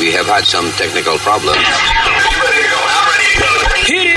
[0.00, 1.60] We have had some technical problems.
[3.84, 4.16] Hit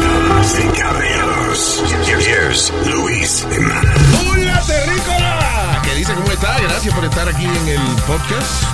[0.00, 3.84] Damas y caballeros, here's Luis Jiménez.
[4.26, 5.82] ¡Hola, terrícola!
[5.84, 6.14] ¿Qué dice?
[6.14, 6.58] ¿Cómo está?
[6.60, 8.64] Gracias por estar aquí en el podcast.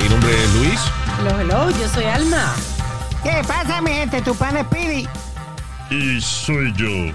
[0.00, 0.80] Mi nombre es Luis.
[1.26, 2.54] Hello, hello, yo soy Alma.
[3.22, 4.20] ¿Qué pasa, mi gente?
[4.20, 5.08] Tu pan es Pidi.
[5.90, 7.14] Y soy yo.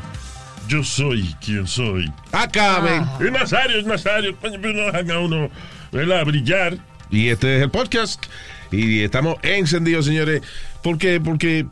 [0.68, 2.12] Yo soy quien soy.
[2.32, 3.04] Acabe.
[3.24, 4.36] Es Nazario, es Nazario.
[4.38, 5.52] Coño, pero no dejan a uno
[5.92, 6.26] ¿verdad?
[6.26, 6.80] brillar.
[7.12, 8.26] Y este es el podcast.
[8.72, 10.42] Y estamos encendidos, señores.
[10.82, 11.22] ¿Por qué?
[11.22, 11.68] Porque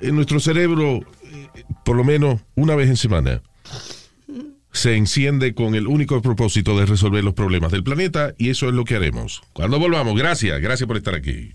[0.00, 3.40] en nuestro cerebro, eh, por lo menos una vez en semana,
[4.72, 8.34] se enciende con el único propósito de resolver los problemas del planeta.
[8.36, 9.42] Y eso es lo que haremos.
[9.52, 10.60] Cuando volvamos, gracias.
[10.60, 11.54] Gracias por estar aquí.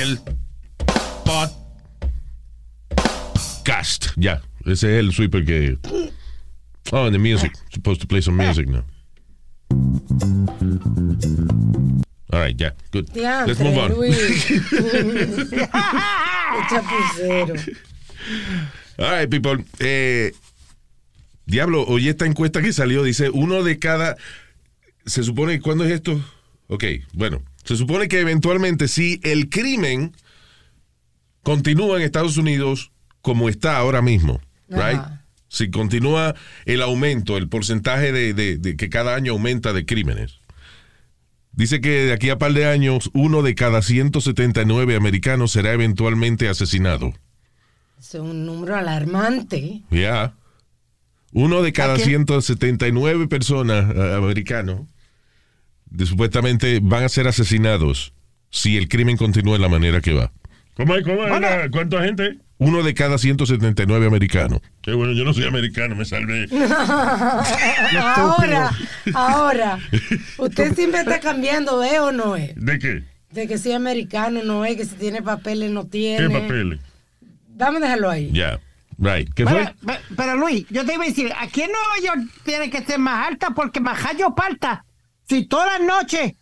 [0.00, 0.18] El
[3.64, 4.10] podcast.
[4.16, 5.76] Ya, ese es el sweeper que.
[6.92, 7.52] Oh, and the music.
[7.72, 8.84] Supposed to play some music now.
[12.32, 13.10] All right, yeah, good.
[13.16, 13.90] Let's move on.
[19.00, 19.56] All right, people.
[19.80, 20.32] Eh,
[21.46, 24.16] diablo, oye esta encuesta que salió, dice uno de cada.
[25.06, 26.20] Se supone, ¿cuándo es esto?
[26.68, 27.42] Ok, bueno.
[27.68, 30.16] Se supone que eventualmente, si el crimen
[31.42, 35.02] continúa en Estados Unidos como está ahora mismo, right?
[35.48, 36.34] Si continúa
[36.64, 40.38] el aumento, el porcentaje de, de- de que cada año aumenta de crímenes.
[41.52, 46.48] Dice que de aquí a par de años, uno de cada 179 americanos será eventualmente
[46.48, 47.12] asesinado.
[48.00, 49.82] Es un número alarmante.
[49.90, 50.34] Ya.
[51.32, 52.04] Uno de cada ¿A qué?
[52.04, 54.82] 179 personas eh, americanos
[55.90, 58.12] de- supuestamente van a ser asesinados
[58.50, 60.32] si el crimen continúa en la manera que va.
[60.74, 61.04] ¿Cómo es?
[61.04, 61.28] ¿Cómo es?
[61.30, 61.46] Bueno.
[61.70, 62.38] ¿Cuánta gente?
[62.60, 64.60] Uno de cada 179 americanos.
[64.82, 66.46] Qué bueno, yo no soy americano, me salvé.
[68.02, 68.70] Ahora,
[69.14, 69.78] ahora.
[70.38, 72.52] Usted siempre está cambiando, ¿eh o no es?
[72.56, 73.04] ¿De qué?
[73.30, 76.26] De que si es americano, no es, que si tiene papeles, no tiene.
[76.28, 76.80] ¿Qué papeles?
[77.48, 78.30] Vamos a dejarlo ahí.
[78.32, 78.58] Ya.
[78.98, 79.32] Right.
[79.34, 79.74] ¿Qué Pero, fue?
[79.86, 82.98] pe- pero, Luis, yo te iba a decir, aquí en Nueva York tiene que ser
[82.98, 84.84] más alta porque Majayo Palta,
[85.28, 86.32] si todas las noches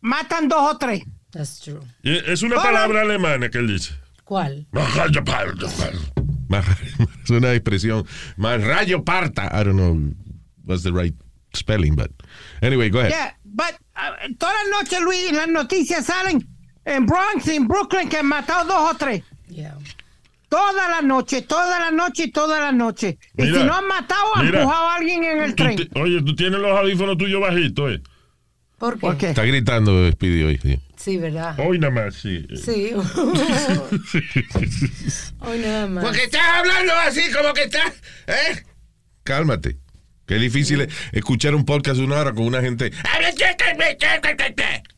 [0.00, 1.02] matan dos o tres.
[1.30, 1.80] That's true.
[2.02, 2.62] Y Es una Hola.
[2.64, 3.94] palabra alemana que él dice.
[4.24, 4.66] ¿Cuál?
[7.24, 8.06] Es una expresión.
[8.36, 9.46] Más rayo parta.
[9.52, 9.96] I don't know
[10.64, 11.14] what's the right
[11.54, 12.10] spelling, but
[12.62, 13.10] anyway, go ahead.
[13.10, 16.46] Yeah, but uh, todas las noches, Luis, en las noticias salen
[16.84, 19.22] en Bronx, en Brooklyn, que han matado dos o tres.
[19.48, 19.76] Yeah.
[20.48, 23.18] Toda la noche, toda la noche y toda la noche.
[23.36, 24.60] Y si no han matado, han mira.
[24.60, 25.76] empujado a alguien en el tren.
[25.94, 28.02] oye, tú tienes los audífonos tuyos bajitos, ¿eh?
[28.78, 29.00] ¿Por qué?
[29.00, 29.28] ¿Por qué?
[29.30, 30.58] Está gritando Speedy hoy.
[30.62, 30.78] sí.
[30.96, 31.56] Sí, ¿verdad?
[31.60, 32.46] Hoy nada más, sí.
[32.62, 32.90] Sí.
[35.40, 36.04] Hoy nada más.
[36.04, 37.92] Porque estás hablando así como que estás.
[38.26, 38.62] ¿Eh?
[39.22, 39.76] Cálmate.
[40.26, 42.92] Qué difícil es escuchar un podcast de una hora con una gente.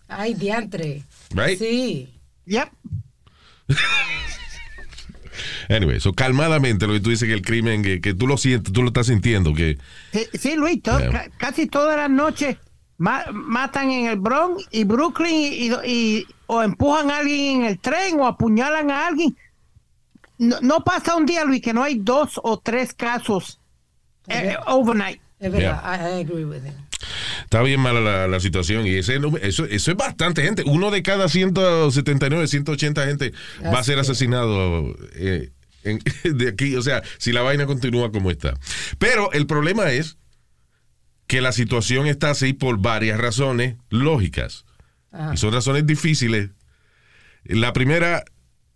[0.09, 1.03] Ay, diantre.
[1.35, 1.59] Right?
[1.59, 2.09] Sí.
[2.47, 2.69] Yep.
[5.69, 8.73] Anyway, so calmadamente lo que tú dices que el crimen, que, que tú lo sientes,
[8.73, 9.79] tú lo estás sintiendo, que
[10.13, 11.11] Sí, sí, Luis, to- Yeah.
[11.13, 12.57] ca- casi todas las noches
[13.01, 17.65] ma- matan en el Bronx y Brooklyn y, y- y- o empujan a alguien en
[17.65, 19.35] el tren o apuñalan a alguien.
[20.39, 23.59] No, no pasa un día, Luis, que no hay dos o tres casos
[24.29, 25.21] eh, overnight.
[25.39, 25.83] Es verdad.
[25.85, 26.75] I, I agree with him.
[27.45, 28.87] está bien mala la, la situación.
[28.87, 30.63] Y ese, eso, eso es bastante gente.
[30.67, 33.33] Uno de cada 179, 180 gente
[33.65, 35.51] va a ser asesinado eh,
[35.85, 36.01] en-
[36.39, 36.75] de aquí.
[36.77, 38.55] O sea, si la vaina continúa como está.
[38.99, 40.17] Pero el problema es
[41.31, 44.65] que la situación está así por varias razones lógicas.
[45.13, 45.33] Ajá.
[45.33, 46.51] Y son razones difíciles.
[47.45, 48.25] La primera,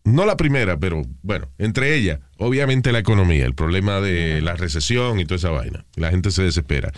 [0.04, 5.18] no la primera, pero bueno, entre ellas, obviamente la economía, el problema de la recesión
[5.18, 5.84] y toda esa vaina.
[5.96, 6.92] La gente se desespera.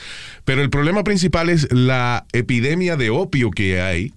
[0.44, 4.12] Pero el problema principal es la epidemia de opio que hay,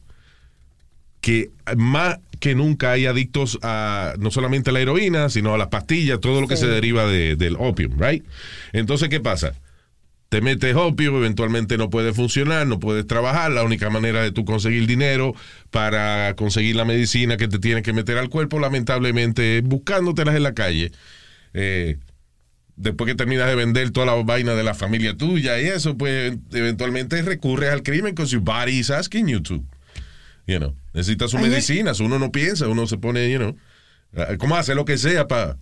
[1.21, 5.69] que más que nunca hay adictos a no solamente a la heroína, sino a las
[5.69, 6.63] pastillas, todo lo que Sí.
[6.63, 8.25] se deriva de- del opium, right?
[8.73, 9.53] Entonces, ¿qué pasa?
[10.29, 14.45] Te metes opio, eventualmente no puedes funcionar, no puedes trabajar, la única manera de tú
[14.45, 15.33] conseguir dinero
[15.71, 20.43] para conseguir la medicina que te tienes que meter al cuerpo, lamentablemente, es buscándotelas en
[20.43, 20.91] la calle.
[21.55, 21.97] Eh,
[22.75, 26.37] después que terminas de vender toda la vaina de la familia tuya y eso, pues
[26.53, 29.63] eventualmente recurres al crimen because your body is asking you to.
[30.45, 33.55] You know, necesitas su Ayer- medicina, uno no piensa, uno se pone, you know,
[34.13, 35.57] eh, ¿cómo hace lo que sea para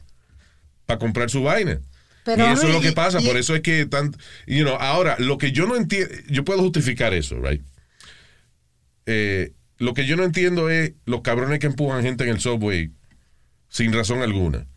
[0.99, 1.79] comprar su vaina?
[2.27, 4.11] Pero, y eso es lo que pasa, y- por eso es que tan,
[4.45, 7.61] you know, ahora lo que yo no entiendo, yo puedo justificar eso, right?
[9.05, 12.91] Eh, lo que yo no entiendo es los cabrones que empujan gente en el subway
[13.69, 14.67] sin razón alguna.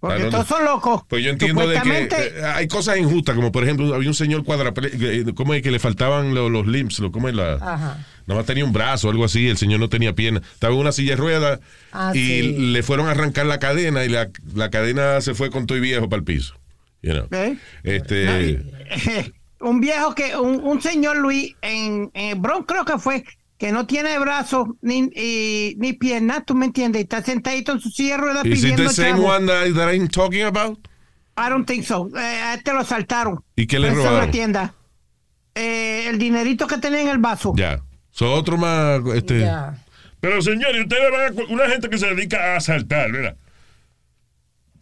[0.00, 0.56] Porque Ah, todos no.
[0.56, 1.02] son locos.
[1.08, 4.44] Pues yo entiendo de que eh, hay cosas injustas, como por ejemplo, había un señor
[4.44, 6.98] cuadraplégico, ¿cómo es que le faltaban lo- los limbs?
[7.00, 7.54] Lo, ¿Cómo es la...?
[7.54, 8.06] Ajá.
[8.30, 10.40] Nada más tenía un brazo o algo así, el señor no tenía pierna.
[10.54, 11.60] Estaba en una silla de ruedas
[11.92, 12.42] Ah, y sí.
[12.58, 15.80] le fueron a arrancar la cadena y la, la cadena se fue con todo y
[15.80, 16.54] viejo para el piso.
[17.02, 17.26] You know.
[17.32, 17.56] ¿Eh?
[17.82, 18.62] Este,
[19.60, 23.24] un viejo que, un, un señor Luis en, en Bronx creo que fue,
[23.58, 27.80] que no tiene brazos ni, y- ni piernas, tú me entiendes, y está sentadito en
[27.80, 29.26] su silla de ruedas Is it pidiendo the same chavo.
[29.28, 30.78] one that, that I'm talking about?
[31.36, 32.08] I don't think so.
[32.16, 33.42] Eh, este lo saltaron.
[33.56, 34.18] ¿Y qué le en robaron?
[34.20, 34.74] la tienda.
[35.54, 37.52] Eh, el dinerito que tenía en el vaso.
[37.56, 37.82] Ya.
[38.20, 39.78] So, otro más, este, Ya.
[40.20, 43.34] Pero señores, ustedes van a una gente que se dedica a asaltar, ¿verdad?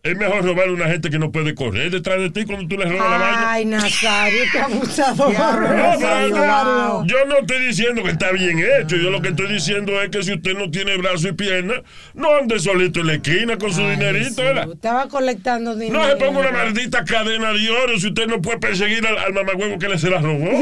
[0.05, 2.77] Es mejor robar a una gente que no puede correr detrás de ti cuando tú
[2.79, 3.50] le robas la vaina.
[3.53, 5.35] Ay, Nazario, qué abusador.
[5.35, 7.05] No, Nazario, pero Mario.
[7.06, 8.97] yo no estoy diciendo que está bien hecho.
[8.97, 11.83] Yo lo que estoy diciendo es que si usted no tiene brazo y pierna,
[12.15, 14.69] no ande solito en la esquina con su Ay, dinerito, sí, ¿verdad?
[14.73, 16.01] Estaba colectando dinero.
[16.01, 19.33] No se ponga una maldita cadena de oro si usted no puede perseguir al, al
[19.35, 20.49] mamagüevo que le se la robó.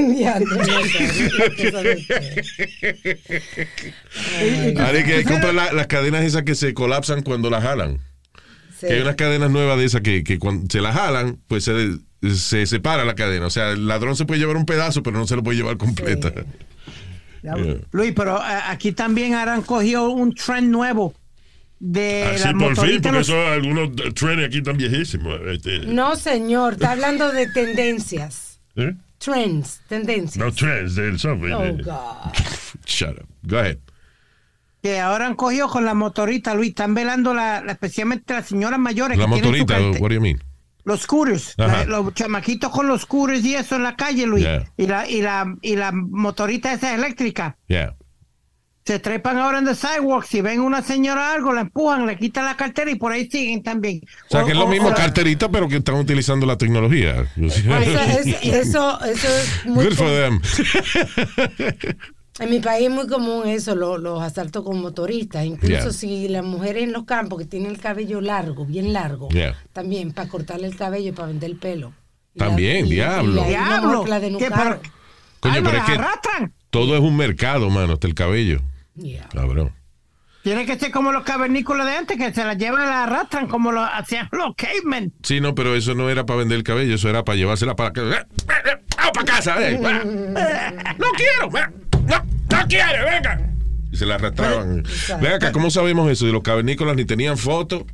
[4.79, 7.99] Hay que comprar la- las cadenas esas que se colapsan cuando las jalan.
[8.79, 8.87] Sí.
[8.89, 11.99] Que hay unas cadenas nuevas de esas que, que cuando se las jalan, pues se,
[12.35, 13.47] se separa la cadena.
[13.47, 15.77] O sea, el ladrón se puede llevar un pedazo, pero no se lo puede llevar
[15.77, 16.33] completa.
[17.43, 17.55] Yeah.
[17.93, 21.15] Luis, pero eh, aquí también han cogido un trend nuevo
[21.79, 25.39] de Así las Ah, por fin, porque los- eso, algunos trenes aquí están viejísimos.
[25.47, 28.59] este, No, señor, está hablando de tendencias.
[28.77, 28.95] ¿eh?
[29.19, 30.45] Trends, tendencias.
[30.45, 31.53] No, trends del subway.
[31.53, 32.33] Oh, God.
[32.87, 33.27] Shut up.
[33.45, 33.79] Go ahead.
[34.87, 38.79] Que ahora han cogido con la motorita, Luis, están velando la, la- especialmente las señoras
[38.79, 39.19] mayores.
[39.19, 40.41] La que tienen su motorita, carte- what do you mean?
[40.85, 41.05] los
[41.57, 44.65] la- los chamaquitos con los scooters y eso en la calle, Luis, Yeah.
[44.77, 47.57] y la y la y la motorita esa eléctrica.
[47.67, 47.97] Yeah.
[48.85, 52.45] Se trepan ahora en el sidewalk, si ven una señora algo, la empujan, le quitan
[52.45, 54.01] la cartera y por ahí siguen también.
[54.29, 57.27] O sea, que es lo O- mismo o- carterita, pero que están utilizando la tecnología.
[57.37, 60.41] Eso, es- eso, eso es muy Good for them.
[62.39, 65.45] En mi país es muy común eso, lo- los asaltos con motoristas.
[65.47, 65.91] Incluso Yeah.
[65.93, 69.55] si las mujeres en los campos que tienen el cabello largo, bien largo, Yeah.
[69.73, 71.93] también para cortarle el cabello y para vender el pelo.
[72.35, 73.43] Y También, y- y diablo.
[73.45, 74.05] Diablo.
[74.05, 74.81] ¿Qué, pero-
[75.41, 76.53] Coño, Ay, no, pero es la que arrastran.
[76.71, 78.61] todo es un mercado, mano, hasta el cabello.
[78.95, 79.29] Yeah.
[79.29, 79.73] Cabrón.
[80.43, 83.49] Tiene que ser como los cavernícolas de antes, que se la llevan y la arrastran
[83.49, 85.13] como lo hacían los cavemen.
[85.23, 87.91] Sí, no, pero eso no era para vender el cabello, eso era para llevársela para,
[87.91, 88.27] ¡Vamos
[89.15, 89.57] para casa!
[89.61, 89.79] eh!
[89.79, 91.51] ¡No quiero!
[92.07, 93.05] ¡No, no quiero!
[93.05, 93.41] ¡Venga!
[93.93, 94.83] Y se la arrastraban.
[95.21, 96.27] Ven acá, ¿cómo sabemos eso?
[96.27, 97.85] De los cavernícolas ni tenían fotos,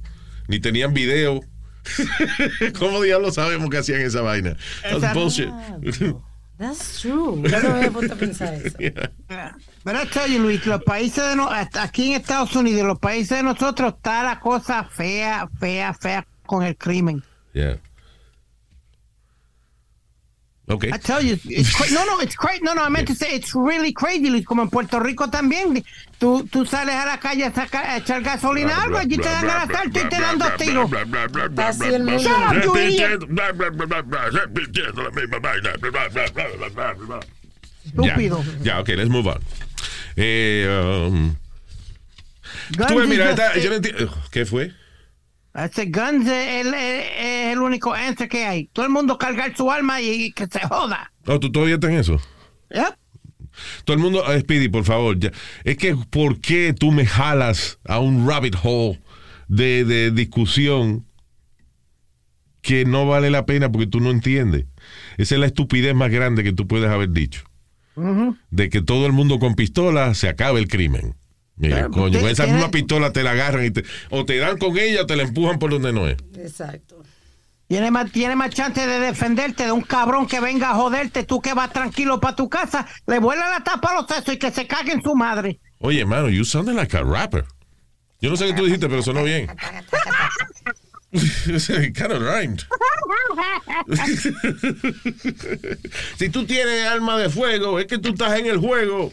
[0.48, 1.40] ni tenían video.
[2.78, 4.56] ¿Cómo diablos sabemos que hacían esa vaina?
[4.82, 5.50] That's bullshit.
[6.58, 7.42] That's true.
[7.42, 8.76] Yo no me había puesto a pensar eso.
[8.78, 13.38] I tell you, Luis, los países de no- hasta aquí en Estados Unidos, los países
[13.38, 17.22] de nosotros, está la cosa fea, fea, fea con el crimen.
[17.52, 17.78] Yeah.
[20.68, 20.84] Ok.
[20.84, 22.60] I tell you, it's cra- no, no, it's crazy.
[22.62, 24.44] No, no, I meant to say it's really crazy, Luis.
[24.46, 25.84] Como en Puerto Rico también.
[26.18, 29.28] Tú, tú sales a la calle a, sacar, a echar gasolina a algo, allí te
[29.28, 30.90] dan el asalto y te dan dos tiros.
[31.66, 32.30] Así el mundo.
[37.84, 38.44] Estúpido.
[38.62, 39.40] Ya, ya, ok, let's move on.
[40.14, 41.34] Eh, um,
[42.86, 44.14] tú mira, esta- yo no entiendo.
[44.30, 44.72] ¿Qué fue?
[45.54, 48.66] Ese guns es el, es- es el único answer que hay.
[48.72, 51.12] Todo el mundo cargar su alma y que se joda.
[51.26, 52.20] Oh, ¿tú todavía estás en eso?
[52.70, 52.96] Yep.
[53.84, 55.18] Todo el mundo, eh, Speedy, por favor.
[55.18, 55.30] ya.
[55.64, 59.02] Es que, ¿por qué tú me jalas a un rabbit hole
[59.48, 61.06] de, de discusión
[62.62, 64.64] que no vale la pena porque tú no entiendes?
[65.18, 67.42] Esa es la estupidez más grande que tú puedes haber dicho.
[68.50, 71.14] de que todo el mundo con pistola se acabe el crimen.
[71.62, 74.58] Mira, Claro, coño, con esa misma pistola te la agarran y te- o te dan
[74.58, 76.16] con ella o te la empujan por donde no es.
[76.36, 77.02] Exacto.
[77.68, 81.40] Tiene más, tiene más chance de defenderte de un cabrón que venga a joderte, tú
[81.40, 84.50] que vas tranquilo para tu casa, le vuela la tapa a los sesos y que
[84.50, 85.60] se cague en su madre.
[85.78, 87.44] Oye, mano, you sounded like a rapper.
[88.20, 89.46] Yo no sé qué tú dijiste, pero sonó bien.
[91.12, 92.64] Kind of rhymed.
[96.18, 99.06] si tú tienes alma de fuego, es que tú estás en el juego.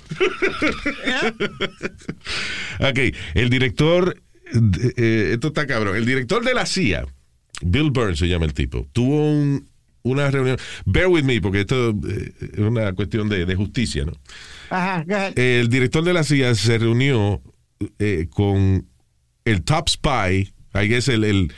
[2.80, 3.00] ok,
[3.34, 4.22] el director,
[4.98, 7.06] eh, esto está cabrón, el director de la CIA,
[7.62, 9.68] Bill Burns se llama el tipo, tuvo un-
[10.02, 14.14] una reunión, bear with me, porque esto eh, es una cuestión de, de justicia, ¿no?
[14.70, 15.04] Ajá,
[15.36, 17.42] el director de la CIA se reunió
[18.00, 18.88] eh, con
[19.46, 21.54] el top spy, ahí es el, el,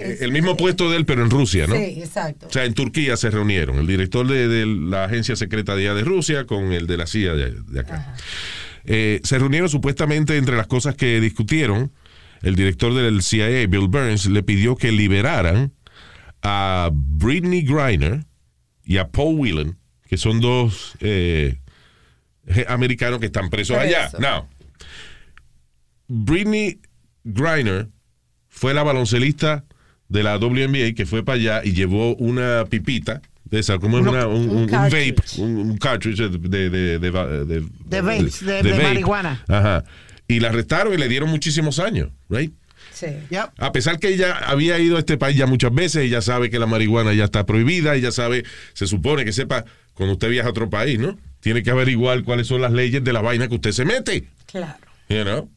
[0.00, 1.76] el mismo puesto de él, pero en Rusia, ¿no?
[1.76, 2.46] Sí, exacto.
[2.48, 5.94] O sea, en Turquía se reunieron el director de, de la agencia secreta de allá
[5.94, 8.16] de Rusia con el de la CIA de, de acá.
[8.84, 11.92] Eh, se reunieron supuestamente entre las cosas que discutieron.
[12.42, 15.72] El director del CIA, Bill Burns, le pidió que liberaran
[16.42, 18.24] a Britney Griner
[18.82, 19.78] y a Paul Whelan,
[20.08, 21.60] que son dos eh,
[22.68, 24.10] americanos que están presos allá.
[24.18, 24.48] Now,
[26.08, 26.80] Britney
[27.24, 27.88] Griner
[28.48, 29.64] fue la baloncelista
[30.10, 34.06] de la WNBA que fue para allá y llevó una pipita de esa, como es
[34.06, 38.00] una, un, un un- un vape, un, un cartridge de, de, de, de, de- De
[38.02, 39.42] vapes, de- de marihuana.
[39.48, 39.84] Ajá.
[40.28, 42.52] Y la arrestaron y le dieron muchísimos años, right?
[42.92, 43.06] Sí.
[43.30, 43.50] Yep.
[43.58, 46.58] A pesar que ella había ido a este país ya muchas veces, ella sabe que
[46.58, 49.64] la marihuana ya está prohibida, ella sabe, se supone que sepa,
[49.94, 51.18] cuando usted viaja a otro país, ¿no?
[51.40, 54.76] Tiene que averiguar cuáles son las leyes de la vaina que usted se mete, Claro,
[55.08, 55.48] you know?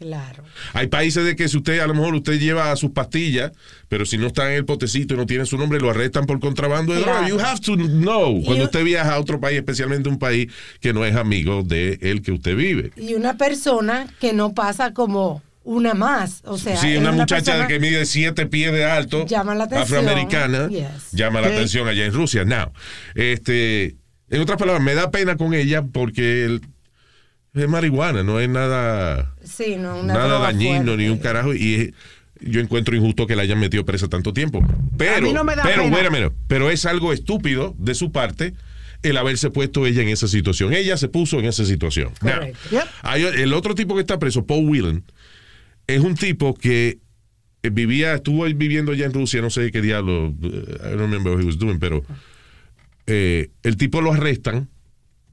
[0.00, 0.42] Claro.
[0.72, 3.52] Hay países de que si usted, a lo mejor usted lleva sus pastillas,
[3.88, 6.40] pero si no está en el potecito y no tiene su nombre, lo arrestan por
[6.40, 7.26] contrabando de Claro.
[7.26, 7.28] droga.
[7.28, 10.48] You have to know cuando usted viaja a otro país, especialmente un país
[10.80, 12.90] que no es amigo de el que usted vive.
[12.96, 16.40] Y una persona que no pasa como una más.
[16.46, 19.64] O sea, Sí, es una muchacha persona- que mide siete pies de alto, Llama la
[19.64, 19.98] atención.
[20.00, 21.12] afroamericana, Yes.
[21.12, 22.44] llama la atención allá en Rusia.
[22.46, 22.72] Now,
[23.14, 23.96] este,
[24.30, 26.62] en otras palabras, me da pena con ella porque el-
[27.54, 30.96] es marihuana, no es nada, Sí, no, una nada dañino fuerte.
[30.96, 31.90] ni un carajo y es-
[32.42, 34.66] yo encuentro injusto que la hayan metido presa tanto tiempo.
[34.96, 38.54] Pero, mí no me da pero, minute, pero es algo estúpido de su parte
[39.02, 40.72] el haberse puesto ella en esa situación.
[40.72, 42.12] Ella se puso en esa situación.
[42.22, 42.58] Now, Correcto.
[42.70, 42.82] Yep.
[43.02, 45.04] hay el otro tipo que está preso, Paul Whelan,
[45.86, 46.98] es un tipo que
[47.62, 51.32] eh, vivía, estuvo viviendo allá en Rusia, no sé qué diablo, eh, I don't remember
[51.34, 52.02] what he was doing, pero
[53.06, 54.68] eh, el tipo lo arrestan,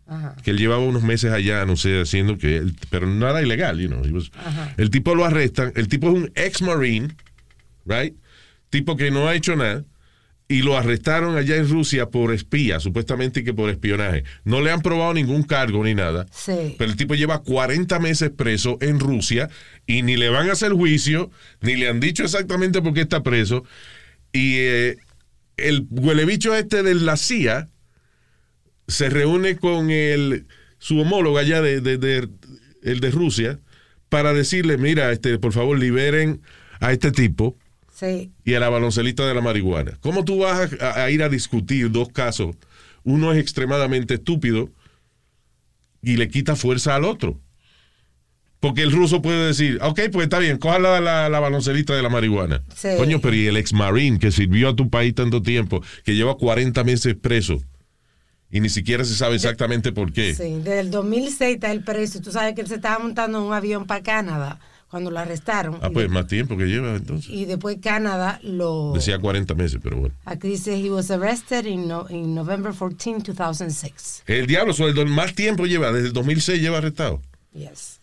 [0.08, 0.36] Ajá.
[0.44, 3.88] que él llevaba unos meses allá, no sé, haciendo que, él- pero nada ilegal, you
[3.90, 4.02] know.
[4.14, 4.32] was-
[4.78, 7.10] el tipo lo arrestan, el tipo es un ex-marine,
[7.86, 8.16] right?
[8.70, 9.84] Tipo que no ha hecho nada.
[10.50, 14.24] Y lo arrestaron allá en Rusia por espía, supuestamente que por espionaje.
[14.46, 16.26] No le han probado ningún cargo ni nada.
[16.32, 16.74] Sí.
[16.78, 19.50] Pero el tipo lleva 40 meses preso en Rusia
[19.86, 23.24] y ni le van a hacer juicio, ni le han dicho exactamente por qué está
[23.24, 23.66] preso.
[24.32, 24.96] Y eh,
[25.58, 27.68] el huelebicho este de la CIA
[28.88, 30.46] se reúne con el,
[30.80, 32.30] su homólogo allá de, de- de-
[32.84, 33.60] el de Rusia
[34.10, 36.42] para decirle, mira, este, por favor, liberen
[36.80, 37.58] a este tipo
[37.94, 38.32] Sí.
[38.46, 39.98] y a la baloncelista de la marihuana.
[40.02, 42.56] ¿Cómo tú vas a, a ir a discutir dos casos?
[43.04, 44.70] Uno es extremadamente estúpido
[46.02, 47.42] y le quita fuerza al otro.
[48.60, 52.02] Porque el ruso puede decir, ok, pues está bien, coja la, la, la baloncelista de
[52.02, 52.64] la marihuana.
[52.76, 52.90] Sí.
[52.98, 56.38] Coño, pero y el ex marine que sirvió a tu país tanto tiempo, que lleva
[56.38, 57.62] 40 meses preso
[58.50, 60.34] y ni siquiera se sabe exactamente por qué.
[60.36, 62.22] Sí, desde el 2006 está el precio.
[62.22, 65.80] Tú sabes que él se estaba montando en un avión para Canadá cuando lo arrestaron.
[65.82, 67.30] Ah, pues más tiempo que lleva entonces.
[67.30, 68.94] y después Canadá lo...
[68.96, 70.16] Decía 40 meses, pero bueno.
[70.24, 74.24] Aquí dice, he was arrested in, no- in November 14, 2006.
[74.28, 77.22] El diablo, sobre más tiempo lleva, desde el 2006 lleva arrestado.
[77.54, 78.00] Yes.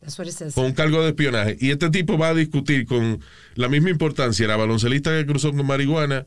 [0.00, 0.54] That's what it says.
[0.54, 1.56] con un cargo de espionaje.
[1.60, 3.20] Y este tipo va a discutir con
[3.54, 6.26] la misma importancia la baloncelista que cruzó con marihuana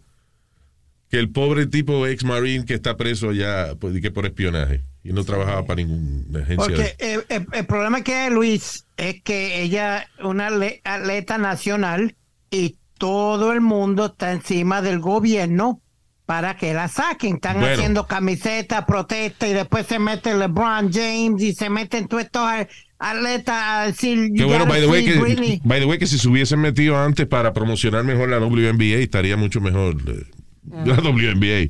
[1.12, 4.82] que el pobre tipo ex marine que está preso ya pues, y que por espionaje
[5.04, 6.56] y no trabajaba para ninguna agencia.
[6.58, 10.48] Porque el, el- el problema que hay, Luis, es que ella es una
[10.84, 12.16] atleta nacional
[12.50, 15.82] y todo el mundo está encima del gobierno
[16.26, 17.36] para que la saquen.
[17.36, 17.74] Están Bueno.
[17.74, 22.68] haciendo camisetas, protestas y después se mete LeBron James y se meten todos estos a-
[23.00, 24.30] atletas a decir.
[24.34, 25.62] Qué "You bueno, by the, way, que, Britney".
[25.66, 29.36] by the way, que si se hubiesen metido antes para promocionar mejor la WNBA, estaría
[29.36, 29.96] mucho mejor.
[30.08, 30.24] eh,
[30.86, 31.70] La WNBA.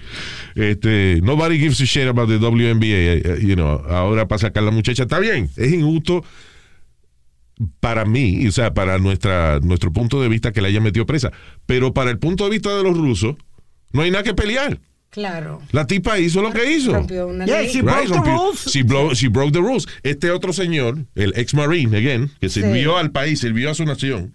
[0.56, 2.86] Este, nobody gives a shit about the WNBA.
[2.86, 5.04] eh, eh, you know, ahora para sacar la muchacha.
[5.04, 6.24] Está bien, es injusto
[7.80, 11.32] para mí, o sea, para nuestra, nuestro punto de vista que la haya metido presa.
[11.66, 13.36] Pero para el punto de vista de los rusos,
[13.94, 14.80] no hay nada que pelear.
[15.10, 15.62] Claro.
[15.72, 16.94] La tipa hizo lo que hizo.
[16.94, 17.70] Rompió una Yeah, ley.
[17.70, 18.66] she Right, broke the rompió- rules.
[18.66, 19.88] She, she broke the rules.
[20.04, 24.34] Este otro señor, el ex marine, again, que sirvió al país, sirvió a su nación,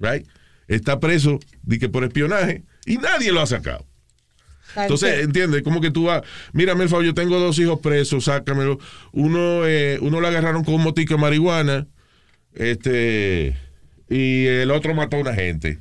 [0.00, 0.26] right,
[0.66, 3.86] está preso de que por espionaje y nadie lo ha sacado.
[4.74, 6.22] Entonces, entiendes, como que tú vas,
[6.54, 8.78] mírame el favor, yo tengo dos hijos presos, sácamelo.
[9.12, 11.86] Uno, eh, uno lo agarraron con un motico de marihuana,
[12.54, 13.54] este,
[14.08, 15.80] y el otro mató a una gente.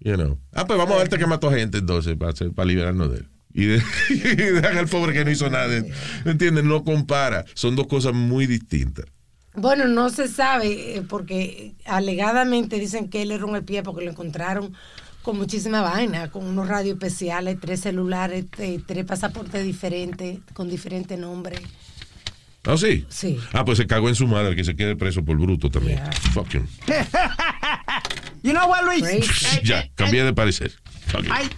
[0.00, 0.38] You know.
[0.52, 3.28] Ah, pues vamos a verte que mató gente entonces, para, para liberarnos de él.
[3.54, 5.82] Y, de- y dejan al pobre que no hizo nada.
[6.24, 6.64] ¿Entiendes?
[6.64, 7.44] No compara.
[7.54, 9.06] Son dos cosas muy distintas.
[9.54, 14.10] Bueno, no se sabe, eh, porque alegadamente dicen que él era un espía porque lo
[14.10, 14.74] encontraron
[15.26, 21.18] con muchísima vaina, con unos radios especiales, tres celulares, eh, tres pasaportes diferentes, con diferentes
[21.18, 21.58] nombres.
[22.64, 23.04] ¿Ah, sí?
[23.08, 23.36] Sí.
[23.52, 25.96] Ah, pues se cagó en su madre, que se quede preso por bruto también.
[25.98, 26.12] Yeah.
[26.32, 26.66] Fuck him.
[28.44, 29.02] You know what, Luis?
[29.02, 30.70] I- Ya, I- cambié de parecer.
[31.12, 31.50] I,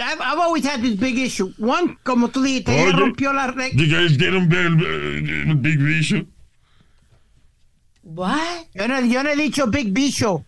[0.00, 1.52] I've, always had this big issue.
[1.58, 3.84] One, como tú dijiste, ella rompió la regla.
[3.84, 6.24] You guys didn't build uh, big issue.
[8.02, 8.64] What?
[8.74, 10.46] Yo no, yo no he dicho big bicho.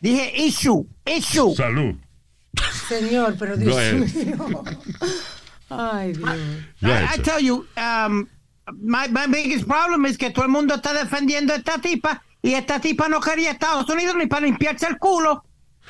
[0.00, 1.54] Dije issue, issue.
[1.54, 1.94] Salud.
[2.88, 4.64] Señor, pero Dios mío.
[5.68, 6.28] Ay, Dios.
[6.82, 8.26] Ahead, I, tell you, um,
[8.80, 12.54] my, my biggest problem es que todo el mundo está defendiendo a esta tipa y
[12.54, 15.44] esta tipa no quería Estados Unidos ni para limpiarse el culo.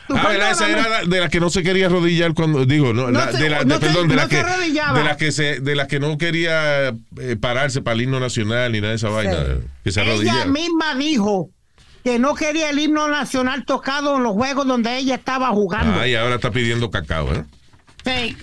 [0.09, 0.51] Ah, ¿verdad?
[0.51, 3.31] Esa era la- de la que no se quería arrodillar cuando digo, no, No la-
[3.33, 4.99] se- de la, no de- se- perdón, de la que arrodillaba.
[4.99, 8.73] de la que se de la que no quería eh, pararse para el himno nacional
[8.73, 9.37] ni nada de esa vaina,
[9.85, 10.45] que se Ella arrodillaba.
[10.47, 11.51] misma dijo
[12.05, 16.01] que no quería el himno nacional tocado en los juegos donde ella estaba jugando.
[16.01, 17.45] Ah, y ahora está pidiendo cacao, ¿eh?
[18.05, 18.37] Hey,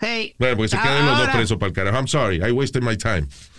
[0.00, 0.34] hey.
[0.38, 1.96] Bueno, porque se queden los dos presos para el carajo.
[1.96, 3.28] I'm sorry, I wasted my time.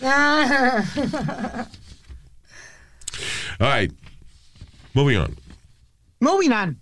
[3.58, 3.92] All right.
[4.94, 5.36] Moving on.
[6.20, 6.80] Moving on.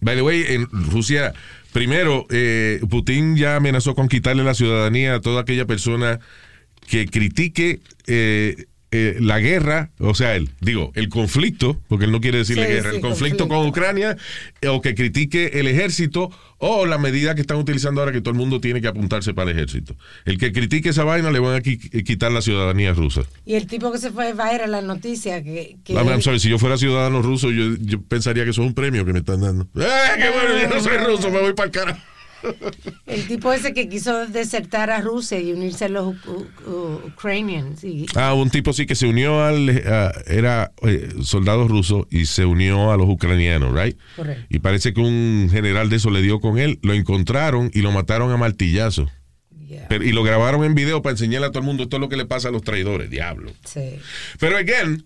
[0.00, 1.32] By the way, en Rusia,
[1.72, 6.20] primero, eh, Putin ya amenazó con quitarle la ciudadanía a toda aquella persona
[6.86, 12.20] que critique eh, eh, la guerra, o sea, el, digo, el conflicto, porque él no
[12.20, 13.66] quiere decirle Sí, guerra, sí, el conflicto, con.
[13.66, 14.16] Ucrania,
[14.62, 18.30] eh, o que critique el ejército, o la medida que están utilizando ahora que todo
[18.30, 19.94] el mundo tiene que apuntarse para el ejército.
[20.24, 23.22] El que critique esa vaina le van a qui- quitar la ciudadanía rusa.
[23.44, 26.40] y el tipo que se fue va a ir a la noticia que, que sorry,
[26.40, 29.18] si yo fuera ciudadano ruso, yo, yo pensaría que eso es un premio que me
[29.20, 29.64] están dando.
[29.78, 29.86] ¡Eh,
[30.16, 30.62] qué bueno!
[30.62, 32.00] Yo no soy ruso, me voy para el carajo.
[33.06, 37.82] El tipo ese que quiso desertar a Rusia y unirse a los u- u- ucranians
[37.84, 39.70] y Ah, un tipo sí que se unió al.
[39.86, 43.96] ah, era eh, soldado ruso y se unió a los ucranianos, ¿right?
[44.16, 44.46] Correcto.
[44.48, 47.90] Y parece que un general de eso le dio con él, lo encontraron y lo
[47.92, 49.10] mataron a martillazo.
[49.66, 52.00] yeah, Pero- y lo grabaron en video para enseñarle a todo el mundo esto es
[52.00, 53.52] lo que le pasa a los traidores, diablo.
[53.64, 53.98] sí.
[54.38, 55.04] Pero again,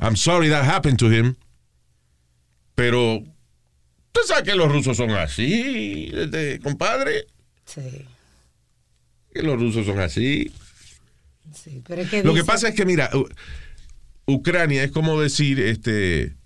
[0.00, 1.34] I'm sorry that happened to him.
[2.74, 3.22] Pero,
[4.12, 7.26] ¿tú sabes que los rusos son así, este, compadre?
[7.64, 7.80] Sí,
[9.32, 10.52] Que los rusos son así.
[11.54, 13.28] sí, pero es que Lo que pasa es que, mira, U-
[14.26, 16.36] Ucrania es como decir, este,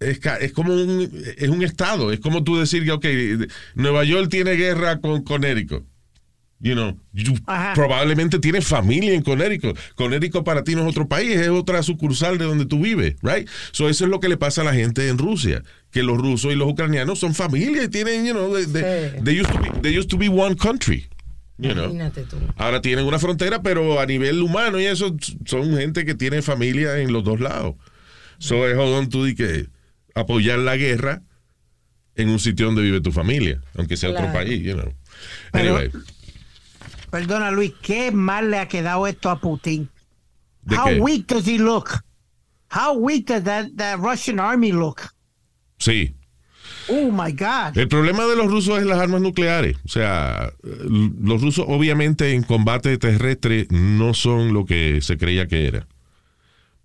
[0.00, 3.06] es, como un, es un estado, es como tú decir que, ok,
[3.74, 5.84] Nueva York tiene guerra con Connecticut.
[6.60, 7.34] You know, you
[7.74, 9.78] probablemente tienes familia en Connecticut.
[9.96, 13.46] Connecticut para ti no es otro país, es otra sucursal de donde tú vives, right?
[13.72, 15.62] So eso es lo que le pasa a la gente en Rusia,
[15.94, 19.24] que los rusos y los ucranianos son familia y tienen, you know, they, they- Sí.
[19.24, 21.08] they used to be, they used to be one country.
[21.56, 21.84] You know.
[21.84, 22.36] Imagínate tú.
[22.56, 25.14] Ahora tienen una frontera, pero a nivel humano y eso
[25.46, 27.76] son gente que tiene familia en los dos lados.
[28.38, 29.68] So es jodón tú di que
[30.16, 31.22] apoyar la guerra
[32.16, 34.92] en un sitio donde vive tu familia, aunque sea otro país, you know.
[35.52, 35.90] Pero- Anyway,
[37.10, 39.88] Perdona, Luis, qué mal le ha quedado esto a Putin.
[40.62, 41.00] ¿de How qué?
[41.00, 42.02] weak does he look?
[42.72, 45.13] How weak does that, that Russian army look?
[45.78, 46.14] Sí.
[46.88, 47.76] Oh my God.
[47.76, 49.76] El problema de los rusos es las armas nucleares.
[49.84, 55.66] O sea, los rusos obviamente en combate terrestre no son lo que se creía que
[55.66, 55.86] era.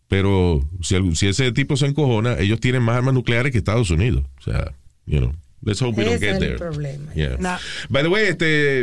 [0.07, 4.23] Pero si, ese tipo se encojona, ellos tienen más armas nucleares que Estados Unidos.
[4.39, 4.73] O sea,
[5.05, 6.57] you know, let's hope we don't get es there.
[6.57, 7.13] problema.
[7.13, 7.37] Yeah.
[7.37, 7.57] No.
[7.89, 8.81] By the way, este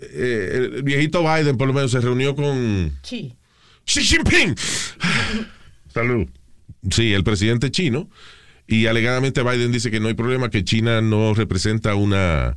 [0.00, 3.34] eh, el viejito Biden por lo menos se reunió con Sí.
[3.84, 4.54] Xi Jinping.
[5.92, 6.26] Salud.
[6.90, 8.08] Sí, el presidente chino.
[8.66, 12.56] Y alegadamente Biden dice que no hay problema, que China no representa una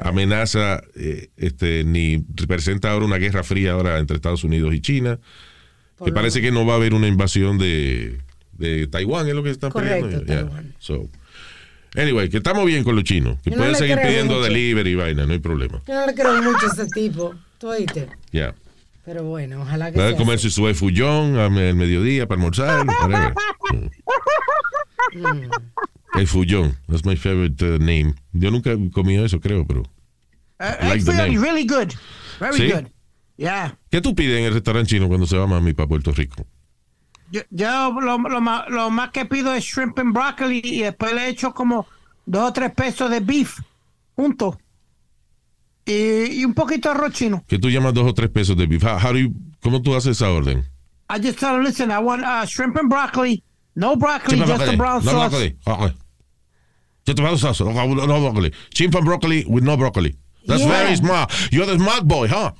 [0.00, 5.18] amenaza, eh, este, ni representa ahora una guerra fría ahora entre Estados Unidos y China.
[6.04, 8.18] que parece que no va a haber una invasión de,
[8.52, 10.26] de Taiwán, es lo que están Correcto, pidiendo.
[10.26, 10.62] Yeah.
[10.78, 11.08] So,
[11.96, 13.38] anyway, que estamos bien con los chinos.
[13.42, 14.44] Que Yo pueden seguir pidiendo mucho.
[14.44, 15.82] delivery y vaina, no hay problema.
[15.86, 17.34] Yo no le creo mucho a ese tipo.
[17.58, 18.08] Tú oíste.
[18.32, 18.54] Ya.
[19.04, 22.84] Pero bueno, ojalá que Va a comerse su fullón al mediodía para almorzar.
[25.14, 25.48] whatever.
[26.14, 26.76] El fullón.
[26.88, 28.14] That's my favorite uh, name.
[28.32, 29.82] Yo nunca he comido eso, creo, pero.
[30.60, 31.92] Uh, like the really, good.
[32.40, 32.70] Very ¿Sí?
[32.72, 32.86] good.
[33.36, 33.78] Yeah.
[33.90, 36.44] ¿Qué tú pides en el restaurante chino cuando se va mami para Puerto Rico?
[37.30, 41.12] Yo, yo lo, lo más, lo más que pido es shrimp and broccoli y después
[41.12, 41.86] le echo como
[42.26, 43.60] dos o tres pesos de beef
[44.16, 44.56] juntos.
[45.86, 47.44] Y, y un poquito de arroz chino.
[47.46, 48.82] Que tú llamas dos o tres pesos de beef.
[48.82, 50.64] How- how do you- ¿Cómo tú haces esa orden?
[51.10, 53.42] I just tell them, listen, I want uh, shrimp and broccoli.
[53.78, 55.30] No broccoli, just the brown no sauce.
[55.30, 55.56] broccoli.
[55.66, 55.94] Okay.
[57.06, 57.60] Just the brown sauce.
[57.60, 58.52] No, no broccoli.
[58.74, 60.16] Chimp and broccoli with no broccoli.
[60.46, 60.68] That's Yeah.
[60.82, 61.32] very smart.
[61.52, 62.50] You're the smart boy, huh?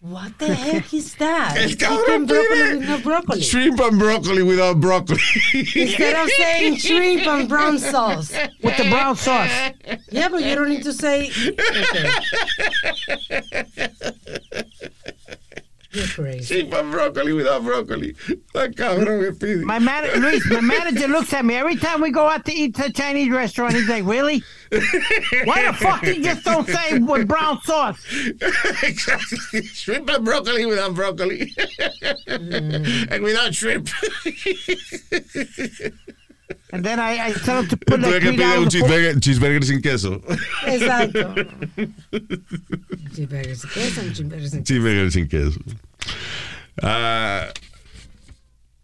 [0.00, 1.56] What the heck is that?
[1.56, 3.40] El Chicken cabrón broccoli pide with no broccoli.
[3.40, 5.18] Shrimp and broccoli without broccoli.
[5.54, 8.30] Instead of saying shrimp and brown sauce.
[8.62, 9.50] With the brown sauce.
[10.10, 11.30] Yeah, but you don't need to say.
[11.48, 12.10] Okay.
[16.16, 16.62] Crazy.
[16.62, 18.14] Shrimp and broccoli without broccoli.
[18.14, 19.66] Está cabrón que pide.
[19.66, 22.74] My man, Luis, my manager looks at me every time we go out to eat
[22.76, 23.74] to a Chinese restaurant.
[23.74, 24.42] He's like, really?
[25.44, 28.02] Why the fuck you just don't say with brown sauce?
[28.82, 29.62] exactly.
[29.64, 31.52] Shrimp and broccoli without broccoli.
[32.26, 33.10] Mm.
[33.10, 33.90] and without shrimp.
[36.76, 39.64] And then I, I tell him to put Tuve like que pedir un cheeseburger, cheeseburger
[39.64, 40.20] sin queso.
[40.66, 41.34] Exacto.
[43.14, 45.60] Cheeseburgers sin queso, cheeseburgers sin Cheeseburger sin queso.
[46.82, 47.48] Ah,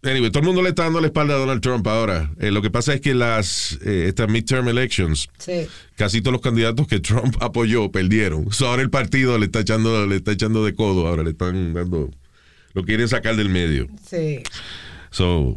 [0.03, 2.31] anyway, todo el mundo le está dando la espalda a Donald Trump ahora.
[2.41, 5.67] Eh, lo que pasa es que las eh, estas midterm elections, Sí.
[5.97, 8.51] casi todos los candidatos que Trump apoyó perdieron.
[8.53, 11.07] So, ahora el partido le está echando, le está echando de codo.
[11.07, 12.11] Ahora le están dando,
[12.73, 13.87] lo quieren sacar del medio.
[14.09, 14.43] Sí.
[15.11, 15.57] So,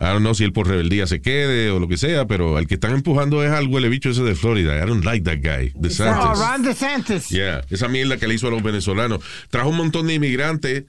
[0.00, 2.66] I don't know si él por rebeldía se quede o lo que sea, pero al
[2.66, 4.82] que están empujando es al huele bicho ese de Florida.
[4.82, 5.72] I don't like that guy.
[5.74, 6.38] Oh, DeSantis.
[6.38, 7.28] Ron DeSantis.
[7.28, 9.22] Yeah, esa mierda que le hizo a los venezolanos.
[9.50, 10.84] Trajo un montón de inmigrantes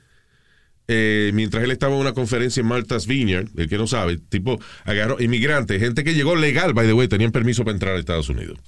[0.88, 3.47] eh, mientras él estaba en una conferencia en Malta's Vineyard.
[3.58, 7.32] El que no sabe, tipo, agarró inmigrantes, gente que llegó legal, by the way, tenían
[7.32, 8.60] permiso para entrar a Estados Unidos.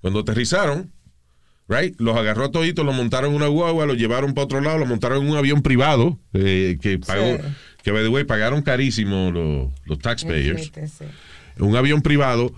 [0.00, 0.90] Cuando aterrizaron,
[1.68, 4.78] right, los agarró a toditos, los montaron en una guagua, los llevaron para otro lado,
[4.78, 7.42] los montaron en un avión privado eh, que pagó, Sí.
[7.82, 11.04] Que by the way, pagaron carísimo los, los taxpayers sí.
[11.58, 12.52] un avión privado,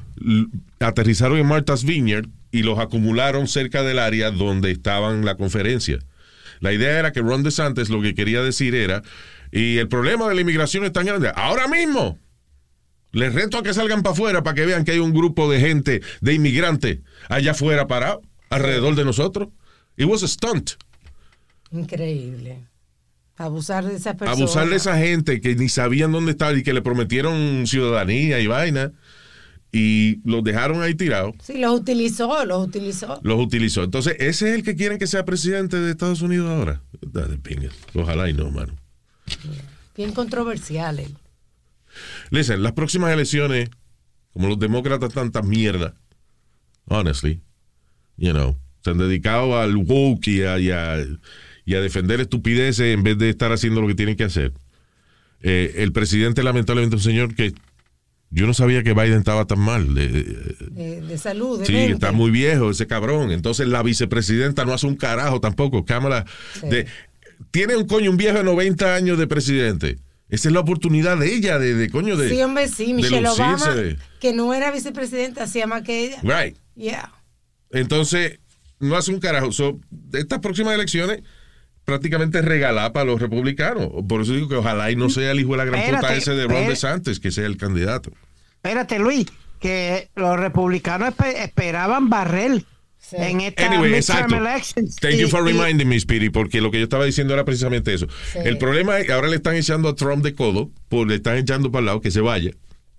[0.81, 5.99] aterrizaron en Martha's Vineyard y los acumularon cerca del área donde estaban la conferencia.
[6.61, 9.03] La idea era que Ron DeSantis lo que quería decir era,
[9.51, 12.19] y el problema de la inmigración es tan grande, ahora mismo
[13.15, 15.61] les reto a que salgan para afuera para que vean que hay un grupo de
[15.61, 19.49] gente, de inmigrantes, allá afuera parado, alrededor de nosotros.
[19.97, 20.73] It was a stunt.
[21.71, 22.59] Increíble.
[23.37, 24.33] Abusar de esa persona.
[24.39, 28.47] Abusar de esa gente que ni sabían dónde estaba y que le prometieron ciudadanía y
[28.47, 28.93] vaina
[29.73, 31.35] y los dejaron ahí tirados.
[31.43, 33.19] Sí, los utilizó, los utilizó.
[33.25, 33.83] los utilizó.
[33.83, 36.81] Entonces, ese es el que quieren que sea presidente de Estados Unidos ahora.
[37.01, 37.71] Dale, pinga.
[37.93, 38.73] Ojalá y no, mano.
[39.97, 41.17] Bien controversial él.
[42.31, 43.69] Listen, las próximas elecciones,
[44.33, 45.95] como los demócratas tantas mierda,
[46.87, 47.41] honestly,
[48.17, 51.05] you know, se han dedicado al woke y a, y a-
[51.65, 54.53] y a defender estupideces en vez de estar haciendo lo que tienen que hacer.
[55.41, 57.53] Eh, el presidente, lamentablemente, un señor que
[58.31, 59.95] yo no sabía que Biden estaba tan mal.
[59.95, 61.93] de- de- salud, de Sí, mente.
[61.93, 63.31] está muy viejo ese cabrón.
[63.31, 65.85] Entonces la vicepresidenta no hace un carajo tampoco.
[65.85, 66.25] Cámara.
[66.61, 66.67] Sí.
[66.69, 66.87] De,
[67.51, 69.99] tiene un coño, un viejo de 90 años de presidente.
[70.29, 72.29] Esa es la oportunidad de ella, de, de coño, de.
[72.31, 72.93] Sí, hombre, sí.
[72.95, 73.75] Michelle Obama,
[74.21, 76.19] que no era vicepresidenta, hacía más que ella.
[76.23, 76.57] Right.
[76.75, 77.13] Yeah.
[77.71, 78.41] Entonces,
[78.81, 79.53] no hace un carajo.
[79.53, 79.79] So,
[80.13, 81.23] estas próximas elecciones
[81.85, 83.89] prácticamente regalá para los republicanos.
[84.09, 86.19] Por eso digo que ojalá y no sea el hijo de la gran puta Espérate,
[86.19, 86.71] ese de Ron espérate.
[86.71, 88.11] DeSantis, que sea el candidato.
[88.57, 89.27] Espérate, Luis,
[89.61, 92.63] que los republicanos espe- esperaban barrer
[92.99, 93.17] Sí.
[93.19, 94.35] en esta Anyway, exacto.
[94.37, 94.97] elections.
[94.97, 97.45] Thank Y- you for y- reminding me, Speedy, porque lo que yo estaba diciendo era
[97.45, 98.07] precisamente eso.
[98.33, 98.39] Sí.
[98.43, 101.37] El problema es que ahora le están echando a Trump de codo, por le están
[101.37, 102.53] echando para el lado que se vaya.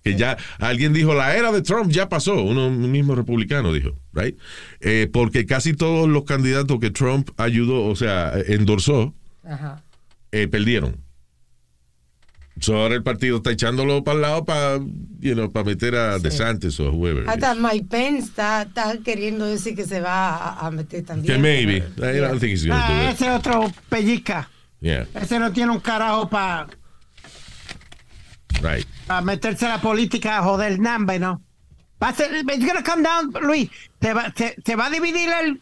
[0.05, 3.97] Que ya alguien dijo, la era de Trump ya pasó, uno un mismo republicano dijo,
[4.13, 4.37] right?
[4.79, 9.81] Eh, porque casi todos los candidatos que Trump ayudó, o sea, endorsó, Ajá.
[10.31, 10.97] eh, perdieron.
[12.59, 14.77] So, ahora el partido está echándolo para el lado para
[15.19, 17.27] you know, para meter a DeSantis o whoever.
[17.27, 21.33] Hasta Mike Pence está, está queriendo decir que se va a, a meter también.
[21.33, 21.83] Que maybe.
[21.97, 23.15] pero- I don't think he's gonna do Ah, it.
[23.15, 24.49] ese otro pellica.
[24.81, 26.67] Yeah, Ese no tiene un carajo para
[28.61, 28.85] right.
[29.23, 31.41] meterse a la política a joder nambe, ¿no?
[32.01, 33.69] Va a ser, it's gonna come down, Luis.
[34.01, 35.61] Se va, se, se va a dividir el.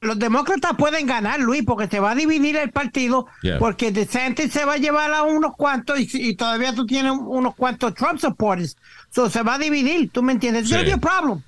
[0.00, 3.58] Los demócratas pueden ganar, Luis, porque se va a dividir el partido, Yeah.
[3.58, 7.56] porque DeSantis se va a llevar a unos cuantos y, y todavía tú tienes unos
[7.56, 8.76] cuantos Trump supporters.
[9.10, 10.62] So se va a dividir, ¿tú me entiendes?
[10.62, 10.76] It's Sí.
[10.76, 11.42] gonna be a problem.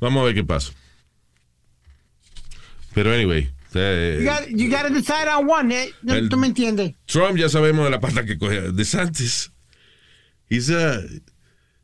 [0.00, 0.72] Vamos a ver qué pasa.
[2.94, 5.92] Pero anyway, eh, You got, you gotta decide on one, eh?
[6.28, 6.94] ¿tú me entiendes?
[7.06, 8.72] Trump ya sabemos de la pata que coge.
[8.72, 9.52] DeSantis,
[10.48, 11.02] he's a,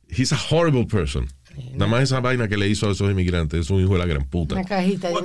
[0.08, 1.28] he's a horrible person.
[1.74, 3.60] Nada más esa vaina que le hizo a esos inmigrantes.
[3.60, 4.56] Es un hijo de la gran puta.
[4.56, 5.24] Una cajita but-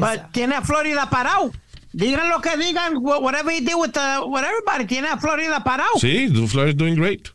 [0.00, 1.52] but tiene a Florida parado.
[1.92, 5.62] Digan lo que digan, wha- whatever he did with, the, with everybody, tiene a Florida
[5.64, 5.98] parado.
[5.98, 7.30] Sí, Florida's doing great.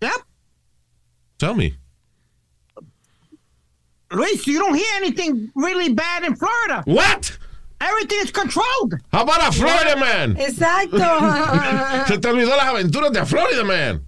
[0.00, 0.12] Yep.
[1.38, 1.74] Tell me.
[4.10, 6.82] Luis, you don't hear anything really bad in Florida.
[6.86, 7.36] What?
[7.80, 8.94] Everything is controlled.
[9.12, 10.36] How about a Florida man?
[10.36, 12.06] Exacto.
[12.06, 14.04] Se te olvidó las aventuras de a Florida man.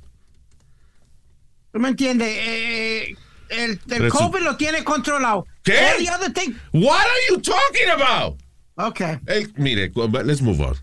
[1.76, 2.26] ¿Tú me entiendes?
[2.30, 3.16] Eh,
[3.50, 5.46] el COVID lo tiene controlado.
[5.62, 5.74] ¿Qué?
[6.10, 6.54] Other thing.
[6.72, 8.40] What are you talking about?
[8.76, 9.92] Okay, El- mire,
[10.24, 10.74] let's move on.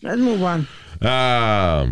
[0.00, 0.66] let's move on.
[1.02, 1.84] Ah,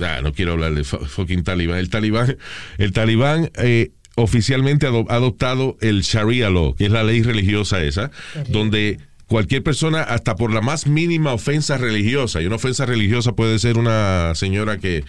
[0.00, 1.78] ah, no quiero hablar de fu- fucking talibán.
[1.78, 2.36] El talibán,
[2.78, 8.12] el talibán eh, oficialmente ha adoptado el Sharia law, que es la ley religiosa esa,
[8.48, 13.58] donde cualquier persona, hasta por la más mínima ofensa religiosa, y una ofensa religiosa puede
[13.58, 15.04] ser una señora que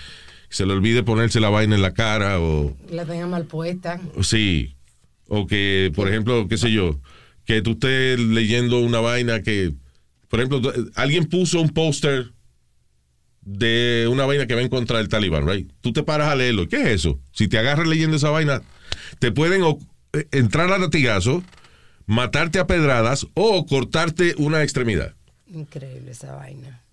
[0.53, 3.99] se le olvide ponerse la vaina en la cara o La tengan mal puesta.
[4.21, 4.75] Sí.
[5.27, 6.99] O que, por ejemplo, qué sé yo,
[7.43, 9.73] que tú estés leyendo una vaina que,
[10.29, 10.61] por ejemplo,
[10.93, 12.33] alguien puso un póster
[13.41, 15.71] de una vaina que va en contra del talibán, right?
[15.81, 16.67] Tú te paras a leerlo.
[16.67, 17.19] ¿Qué es eso?
[17.31, 18.61] Si te agarras leyendo esa vaina,
[19.17, 21.41] te pueden eh, entrar a latigazo,
[22.05, 25.15] matarte a pedradas o cortarte una extremidad.
[25.47, 26.83] Increíble esa vaina.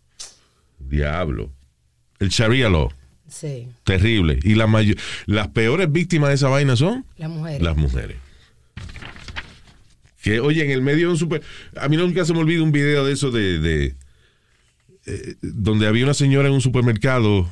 [0.79, 1.53] Diablo.
[2.19, 2.91] El Sharia law.
[3.31, 4.39] Sí, Terrible.
[4.43, 4.67] Y la
[5.27, 7.63] las peores víctimas de esa vaina son la mujer.
[7.63, 8.17] las mujeres.
[10.23, 11.41] Que, oye, en el medio de un super...
[11.77, 13.59] A mí nunca se me olvida un video de eso de...
[13.59, 13.95] de,
[15.07, 17.51] eh, donde había una señora en un supermercado,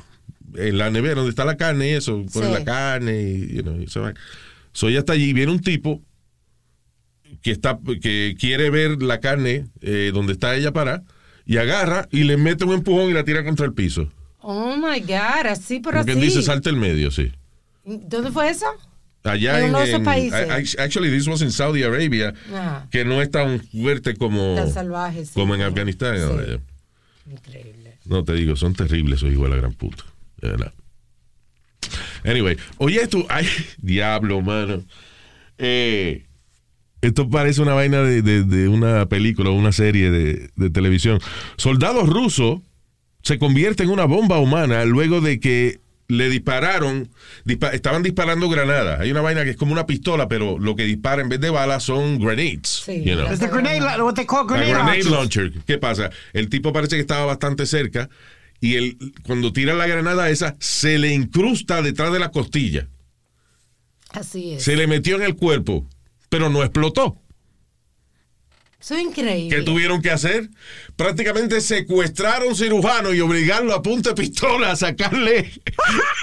[0.55, 2.55] en la nevera, donde está la carne y eso, ponen Sí.
[2.59, 4.13] la carne y, you know, y se va.
[4.71, 6.03] So ella está allí, viene un tipo
[7.41, 11.03] que está que quiere ver la carne eh, donde está ella para
[11.45, 14.11] y agarra y le mete un empujón y la tira contra el piso.
[14.41, 16.11] Oh my God, así por Como así.
[16.11, 17.31] quien dice, salta el medio, sí.
[17.83, 18.65] ¿Dónde fue eso?
[19.23, 20.75] Allá En en, en- países.
[20.79, 22.33] Actually, this was in Saudi Arabia,
[22.89, 25.31] que no es tan fuerte como, Tan salvaje, sí.
[25.33, 26.17] como en Afganistán.
[26.17, 27.31] Sí.
[27.31, 27.97] Increíble.
[28.05, 30.03] No te digo, son terribles hijos de la gran puta.
[30.41, 30.73] De verdad.
[32.23, 33.45] Anyway, oye esto, ay,
[33.77, 34.83] diablo, mano.
[35.57, 36.25] Eh,
[37.01, 41.19] esto parece una vaina de, de- de una película o una serie de, de televisión.
[41.57, 42.59] Soldados rusos
[43.23, 47.07] se convierten en una bomba humana luego de que le dispararon,
[47.45, 48.99] dispa- estaban disparando granadas.
[48.99, 51.51] Hay una vaina que es como una pistola, pero lo que dispara en vez de
[51.51, 52.81] balas son grenades.
[52.85, 53.03] Sí.
[53.03, 53.27] you know.
[53.27, 55.51] Grenade, what they call grenade, grenade launcher.
[55.67, 56.09] ¿Qué pasa?
[56.33, 58.09] El tipo parece que estaba bastante cerca
[58.59, 62.87] y él, cuando tira la granada esa, se le incrusta detrás de la costilla.
[64.11, 64.63] Así es.
[64.63, 65.87] Se le metió en el cuerpo,
[66.29, 67.17] pero no explotó.
[68.79, 69.57] Eso es increíble.
[69.57, 70.49] ¿Qué tuvieron que hacer?
[70.95, 75.51] Prácticamente secuestrar a un cirujano y obligarlo a punta de pistola a sacarle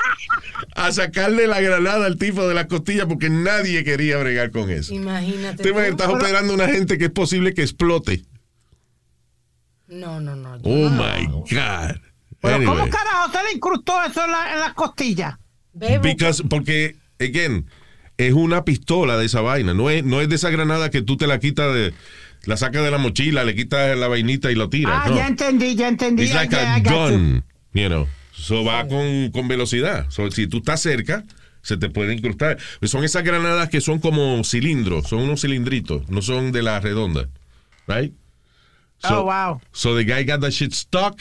[0.74, 4.94] a sacarle la granada al tipo de la costilla porque nadie quería bregar con eso.
[4.94, 5.62] Imagínate.
[5.62, 5.78] Te tú.
[5.80, 8.24] estás operando a una gente que es posible que explote.
[9.88, 10.54] No, no, no.
[10.62, 10.90] Oh no.
[10.90, 11.96] my God.
[12.40, 12.90] Pero ¿cómo Anyway.
[12.90, 15.38] carajo se le incrustó eso en la, en la costilla?
[16.02, 17.66] Because, porque, again,
[18.16, 19.74] es una pistola de esa vaina.
[19.74, 21.92] No es, no es de esa granada que tú te la quitas de.
[22.46, 25.02] La sacas de la mochila, le quitas la vainita y lo tiras.
[25.04, 25.16] Ah, no.
[25.16, 26.22] ya entendí, ya entendí.
[26.24, 26.90] It's like a I you.
[26.90, 27.44] gun.
[27.74, 28.08] You know.
[28.32, 30.06] So va con, con velocidad.
[30.10, 31.24] So, si tú estás cerca,
[31.62, 32.58] se te puede incrustar.
[32.82, 37.28] Son esas granadas que son como cilindros, son unos cilindritos, no son de la redonda.
[37.88, 38.12] Right?
[39.04, 39.60] Oh, wow.
[39.72, 41.20] So the guy got that shit stuck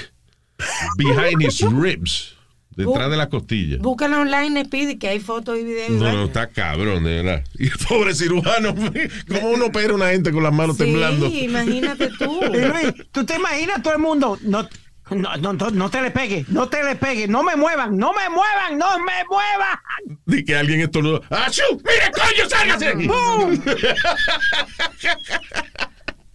[0.97, 2.34] behind his ribs.
[2.75, 3.77] Detrás de la costilla.
[3.79, 5.91] búscalo online, Speedy, que hay fotos y videos.
[5.91, 7.43] No, no, está cabrón, de verdad.
[7.57, 8.75] Y el pobre cirujano,
[9.27, 11.27] ¿cómo uno opera a una gente con las manos Sí, temblando?
[11.27, 12.39] imagínate tú.
[12.53, 14.37] Luis, ¿tú te imaginas todo el mundo?
[14.41, 14.67] No,
[15.11, 18.77] no, no, te le pegues, no te le pegues, no me muevan, no me muevan,
[18.77, 20.19] no me muevan.
[20.25, 21.21] De que alguien estornuda.
[21.29, 21.61] ¡Achú!
[21.71, 22.93] ¡Mire, coño, sálgase!
[22.95, 23.61] ¡Bum!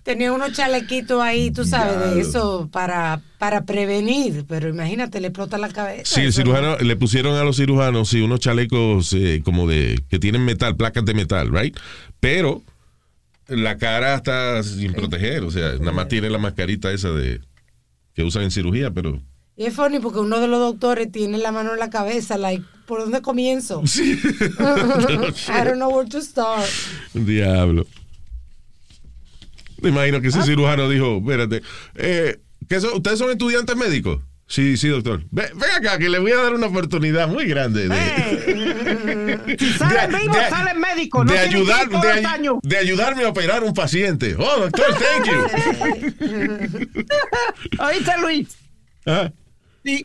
[0.02, 5.58] Tenía unos chalequitos ahí, tú sabes, de eso para, para prevenir, pero imagínate, le explota
[5.58, 6.14] la cabeza.
[6.14, 10.18] Sí, el cirujano, le pusieron a los cirujanos, sí, unos chalecos eh, como de, que
[10.18, 11.76] tienen metal, placas de metal, right?
[12.18, 12.62] Pero
[13.46, 17.40] la cara está sin proteger, o sea, nada más tiene la mascarita esa de,
[18.14, 19.20] que usan en cirugía, pero...
[19.56, 22.64] Y es funny porque uno de los doctores tiene la mano en la cabeza, like,
[22.86, 23.82] ¿por dónde comienzo?
[23.86, 24.18] Sí.
[24.58, 26.66] I don't know where to start.
[27.12, 27.86] Diablo.
[29.83, 31.62] Me imagino que ese cirujano dijo, espérate,
[31.97, 32.38] eh,
[32.69, 34.21] ¿qué son- ¿ustedes son estudiantes médicos?
[34.47, 35.23] Sí, sí, doctor.
[35.31, 39.73] Ve- Ven acá, que le voy a dar una oportunidad muy grande de, Eh, si
[39.75, 41.25] sale vivo, sale médico.
[41.25, 44.35] No de, ayudar, de, ay- ayudarme a operar un paciente.
[44.37, 46.81] Oh, doctor, thank you.
[47.79, 48.49] Oíste, Luis.
[49.07, 49.31] Ah,
[49.85, 50.05] Si,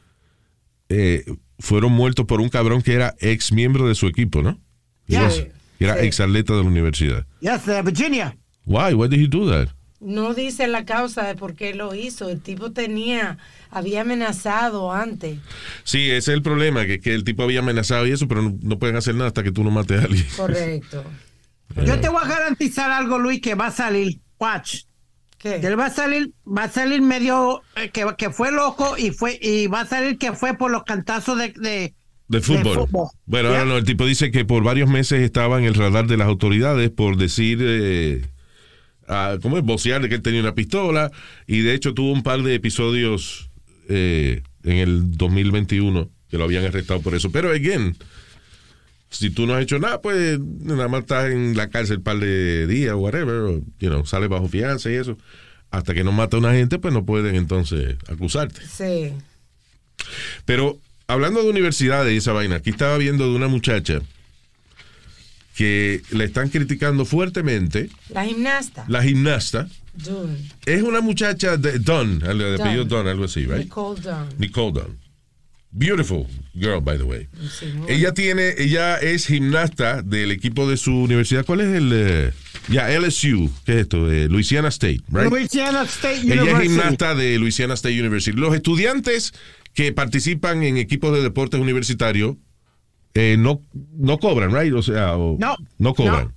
[0.91, 1.25] eh,
[1.59, 4.59] fueron muertos por un cabrón que era ex miembro de su equipo, ¿no?
[5.07, 5.23] Yeah.
[5.23, 5.47] was-
[5.79, 6.05] Era Sí.
[6.05, 7.25] ex atleta de la universidad.
[7.39, 8.37] Yes, de Virginia.
[8.65, 8.93] Why?
[8.93, 9.69] Why did he do that?
[9.99, 12.29] No dice la causa de por qué lo hizo.
[12.29, 13.37] El tipo tenía,
[13.69, 15.37] había amenazado antes.
[15.83, 18.57] Sí, ese es el problema, que, que el tipo había amenazado y eso, pero no,
[18.61, 20.25] no pueden hacer nada hasta que tú no mates a alguien.
[20.35, 21.03] Correcto.
[21.85, 24.19] Yo te voy a garantizar algo, Luis, que va a salir.
[24.39, 24.81] Watch.
[25.41, 25.55] ¿Qué?
[25.55, 29.39] Él va a salir, va a salir medio eh, que, que fue loco y fue
[29.41, 31.93] y va a salir que fue por los cantazos de, de
[32.27, 32.75] De fútbol.
[32.87, 33.07] fútbol.
[33.25, 33.59] Bueno, Yeah.
[33.61, 36.27] ahora no, el tipo dice que por varios meses estaba en el radar de las
[36.27, 38.21] autoridades por decir, eh,
[39.07, 39.63] ah, ¿cómo es?
[39.63, 41.11] Vocear de que él tenía una pistola
[41.47, 43.49] y de hecho tuvo un par de episodios
[43.89, 47.29] eh, en el 2021 que lo habían arrestado por eso.
[47.31, 47.97] Pero, again,
[49.11, 52.17] si tú no has hecho nada, pues nada más estás en la cárcel un par
[52.19, 55.17] de días o whatever, you know, sales bajo fianza y eso.
[55.69, 58.61] Hasta que no mata a una gente, pues no pueden entonces acusarte.
[58.67, 59.13] Sí.
[60.45, 64.01] Pero hablando de universidades y esa vaina, aquí estaba viendo de una muchacha
[65.55, 68.85] que le están criticando fuertemente, La gimnasta.
[68.87, 69.67] la gimnasta.
[69.93, 70.37] Dunn.
[70.65, 73.65] Es una muchacha de Dunn, el de apellido Dunn, algo así, right?
[73.65, 74.29] Nicole Dunn.
[74.37, 74.97] Nicole Dunn.
[75.73, 77.27] Beautiful girl, by the way.
[77.57, 81.45] Sí, Ella tiene, ella es gimnasta del equipo de su universidad.
[81.45, 81.91] ¿Cuál es el?
[81.93, 82.31] eh,
[82.67, 83.49] ya, LSU.
[83.65, 84.11] ¿Qué es esto?
[84.11, 85.29] Eh, Louisiana State, right?
[85.31, 86.67] Louisiana State Ella es University.
[86.67, 88.37] gimnasta de Louisiana State University.
[88.37, 89.33] Los estudiantes
[89.73, 92.35] que participan en equipos de deportes universitarios
[93.13, 93.61] eh, no,
[93.97, 94.73] no cobran, right?
[94.73, 95.37] O sea, o-
[95.77, 96.25] No, cobran.
[96.25, 96.33] no,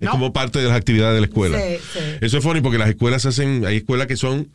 [0.00, 0.10] es no.
[0.10, 1.58] como parte de las actividades de la escuela.
[1.58, 1.98] Sí, sí.
[2.20, 4.48] Eso es funny porque las escuelas hacen, hay escuelas que son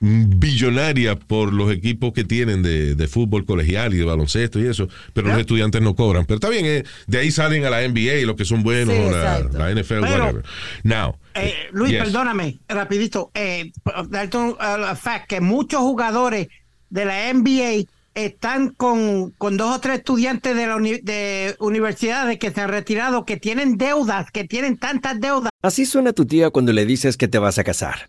[0.00, 4.88] billonarias por los equipos que tienen de, de fútbol colegial y de baloncesto y eso,
[5.12, 6.24] pero los estudiantes no cobran.
[6.26, 9.00] Pero está bien, eh, de ahí salen a la NBA los que son buenos, Sí,
[9.10, 10.44] la, la NFL, Pero- whatever.
[10.84, 12.02] Now, Eh, Luis, yes.
[12.04, 13.30] perdóname, rapidito.
[13.34, 13.72] Eh,
[14.08, 16.48] darte un uh, fact que muchos jugadores
[16.90, 22.38] de la NBA están con, con dos o tres estudiantes de la uni- de universidades
[22.38, 25.50] que se han retirado, que tienen deudas, que tienen tantas deudas.
[25.62, 28.08] Así suena tu tía cuando le dices que te vas a casar.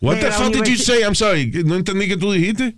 [0.00, 1.02] What the fuck did you say?
[1.02, 2.76] I'm sorry, no entendí que tú dijiste.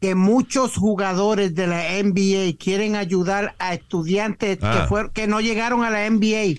[0.00, 4.72] que muchos jugadores de la NBA quieren ayudar a estudiantes Ah.
[4.88, 6.58] que, fuer- que no llegaron a la NBA,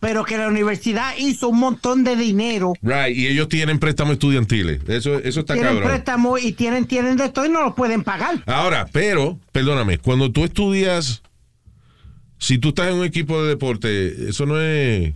[0.00, 4.80] pero que la universidad hizo un montón de dinero, Right, y ellos tienen préstamos estudiantiles.
[4.88, 5.88] Eso, eso está tienen cabrón.
[5.88, 8.42] préstamos y tienen, tienen de todo y no lo pueden pagar.
[8.46, 11.22] Ahora, pero, perdóname, cuando tú estudias,
[12.38, 15.12] si tú estás en un equipo de deporte, eso no es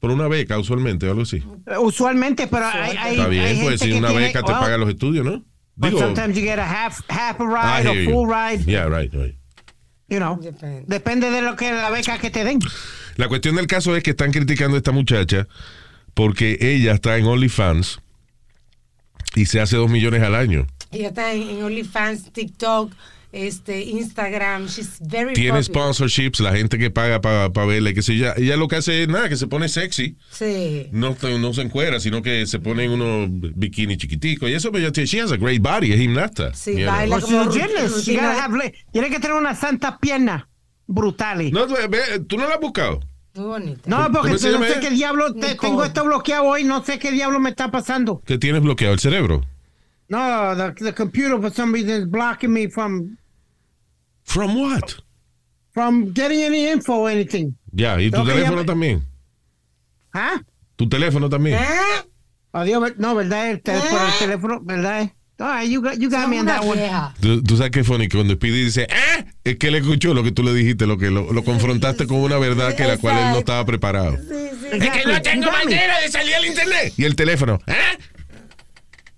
[0.00, 1.42] por una beca usualmente o algo así.
[1.80, 4.50] Usualmente, pero hay, hay, Está bien, hay pues gente si que una tiene- beca te
[4.52, 5.44] well, paga los estudios, ¿no?
[5.76, 8.10] but Digo, sometimes you get a half, half a ride or you.
[8.10, 9.34] full ride, Yeah, right, right.
[10.08, 10.38] you know.
[10.40, 10.84] Depende.
[10.86, 12.58] Depende de lo que la beca que te den.
[13.16, 15.46] La cuestión del caso es que están criticando a esta muchacha
[16.14, 18.00] porque ella está en OnlyFans
[19.36, 20.66] y se hace dos millones al año.
[20.90, 22.92] Ella está en OnlyFans, TikTok,
[23.32, 24.66] este, Instagram.
[24.66, 25.64] She's very Tiene popular.
[25.64, 29.02] sponsorships, la gente que paga para verla, y que si ella, ella lo que hace
[29.04, 30.16] es nada, que se pone sexy.
[30.30, 30.88] Sí.
[30.92, 34.50] No, no se encuera, sino que se pone en unos bikini chiquiticos.
[34.50, 36.52] Y eso, pero tiene- she has a great body, es gimnasta.
[36.54, 36.86] Sí, know.
[36.86, 39.98] baila Pues como los gymnasts, you rutina- gotta have le- tiene que tener una santa
[39.98, 40.48] pierna
[40.86, 41.52] brutales.
[41.52, 43.00] No, tú, ve, ¿tú no la has buscado?
[43.34, 43.82] Muy bonita.
[43.86, 46.98] No, porque ¿Cómo se no sé qué diablo, te- tengo esto bloqueado hoy, no sé
[46.98, 48.20] qué diablo me está pasando.
[48.26, 49.44] Te tienes bloqueado el cerebro.
[50.08, 53.16] No, the, the computer for some reason is blocking me from,
[54.30, 55.02] From what?
[55.72, 57.56] from getting any info or anything.
[57.72, 59.02] Ya, y tu Tengo que teléfono también.
[60.12, 60.42] ¿Ah?
[60.76, 61.58] Tu teléfono también.
[61.58, 62.06] ¿Eh?
[62.52, 63.50] Adiós, no, ¿verdad?
[63.50, 65.12] El, tel- por el teléfono, ¿verdad?
[65.38, 66.80] All right, you got, you got me that one.
[67.20, 69.24] Tú, tú sabes qué funny, que cuando Speedy dice, ¡eh!
[69.44, 72.18] Es que él escuchó lo que tú le dijiste, lo que lo, lo confrontaste con
[72.18, 74.16] una verdad que la cual él no estaba preparado.
[74.18, 74.66] Sí, sí.
[74.72, 75.74] Exactly, you got me.
[75.74, 76.92] de salir al internet.
[76.96, 77.74] Y el teléfono, ¿eh?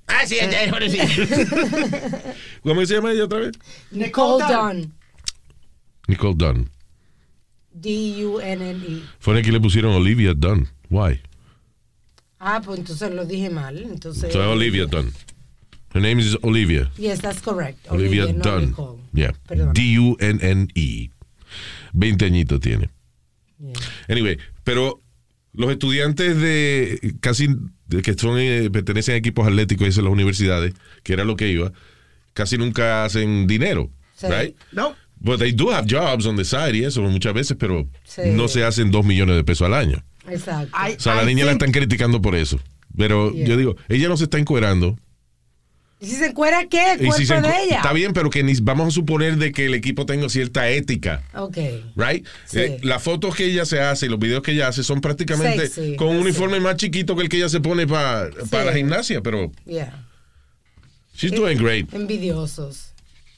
[0.06, 0.98] Ah, sí, el teléfono sí.
[2.62, 3.52] ¿Cómo se llama ella otra vez?
[3.90, 5.01] Nicole Nicole Dunn.
[6.09, 6.70] Nicole Dunn.
[7.74, 9.03] D-U-N-N-E.
[9.18, 10.68] Fue que le pusieron Olivia Dunn.
[10.90, 11.20] Why?
[12.38, 13.78] Ah, pues entonces lo dije mal.
[13.78, 14.32] Entonces.
[14.32, 15.12] So Olivia Dunn.
[15.94, 16.90] Her name is Olivia.
[16.96, 17.78] Yes, that's correct.
[17.90, 18.66] Olivia, no Dunn.
[18.70, 18.98] Nicole.
[19.12, 19.32] Yeah.
[19.46, 19.72] Perdón.
[19.74, 21.11] D-U-N-N-E.
[21.92, 22.90] 20 añitos tiene.
[23.59, 23.72] Yeah.
[24.09, 25.00] Anyway, pero
[25.53, 27.48] los estudiantes de casi
[27.86, 31.24] de que son eh, pertenecen a equipos atléticos y eso en las universidades, que era
[31.24, 31.72] lo que iba,
[32.32, 34.26] casi nunca hacen dinero, Sí.
[34.28, 34.57] right?
[34.72, 34.96] No.
[35.24, 38.22] But they do have jobs on the side y eso muchas veces, pero Sí.
[38.32, 40.02] no se hacen dos millones de pesos al año.
[40.28, 40.76] Exacto.
[40.76, 42.58] I- O sea, la niña la están criticando por eso.
[42.96, 43.46] Pero Yeah.
[43.46, 44.98] yo digo, ella no se está encuerando.
[46.00, 46.94] ¿Y si se encuera qué?
[46.94, 47.76] El cuerpo si se encu- de ella.
[47.76, 51.22] Está bien, pero que ni- vamos a suponer de que el equipo tenga cierta ética.
[51.34, 51.56] Ok.
[51.94, 52.26] Right?
[52.44, 52.58] Sí.
[52.58, 55.68] Eh, las fotos que ella se hace y los videos que ella hace son prácticamente
[55.68, 59.20] Sexy, con un uniforme más chiquito que el que ella se pone para la gimnasia,
[59.22, 60.04] pero Yeah.
[61.16, 61.94] she's doing great.
[61.94, 62.92] Envidiosos.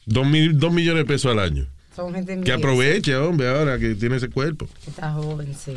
[0.07, 1.67] Dos, mil- dos millones de pesos al año.
[1.95, 4.69] Son gente Que aproveche, hombre, ahora que tiene ese cuerpo.
[4.87, 5.77] Está joven, sí.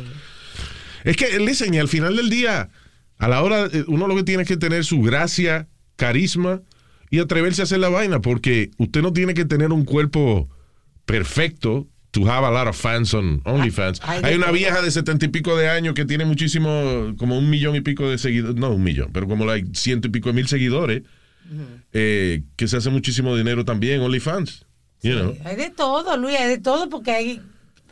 [1.04, 2.70] Es que, listen, y al final del día,
[3.18, 6.60] a la hora, eh, uno lo que tiene es que tener su gracia, carisma
[7.10, 10.48] y atreverse a hacer la vaina, porque usted no tiene que tener un cuerpo
[11.06, 14.00] perfecto to have a lot of fans on OnlyFans.
[14.02, 17.76] Hay una vieja de setenta y pico de años que tiene muchísimo, como un millón
[17.76, 20.48] y pico de seguidores, no un millón, pero como like, ciento y pico de mil
[20.48, 21.02] seguidores,
[21.92, 24.66] eh, que se hace muchísimo dinero también, OnlyFans.
[25.02, 25.36] You know.
[25.44, 27.42] Hay de todo, Luis, hay de todo porque hay,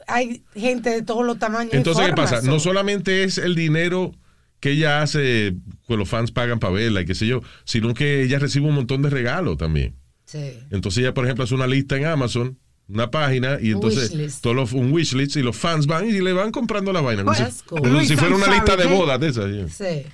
[0.07, 1.73] hay gente de todos los tamaños.
[1.75, 2.41] y Entonces, ¿qué pasa?
[2.43, 4.13] No solamente es el dinero
[4.61, 5.55] que ella hace,
[5.87, 8.75] que los fans pagan para verla y qué sé yo, sino que ella recibe un
[8.75, 9.95] montón de regalos también.
[10.25, 10.59] Sí.
[10.71, 14.43] Entonces ella, por ejemplo, hace una lista en Amazon, una página, y entonces wishlist.
[14.43, 17.23] todos los, un wishlist y los fans van y le van comprando la vaina.
[17.23, 17.79] Como, Well, si, that's cool.
[17.81, 19.51] como Luis, si fuera una lista de bodas de esas.
[19.53, 19.69] yeah.
[19.69, 20.07] Sí.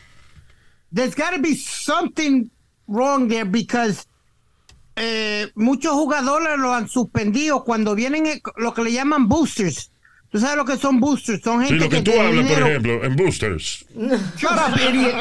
[0.95, 2.51] There's got to be something
[2.86, 4.05] wrong there because
[4.97, 9.90] eh, muchos jugadores lo han suspendido cuando vienen eh, lo que le llaman boosters.
[10.30, 11.43] ¿Tú sabes lo que son boosters?
[11.43, 12.66] Son Sí, gente lo que tú tiene hablas, por dinero.
[12.66, 13.84] ejemplo, en Boosters.
[14.38, 15.14] Shut up, idiot.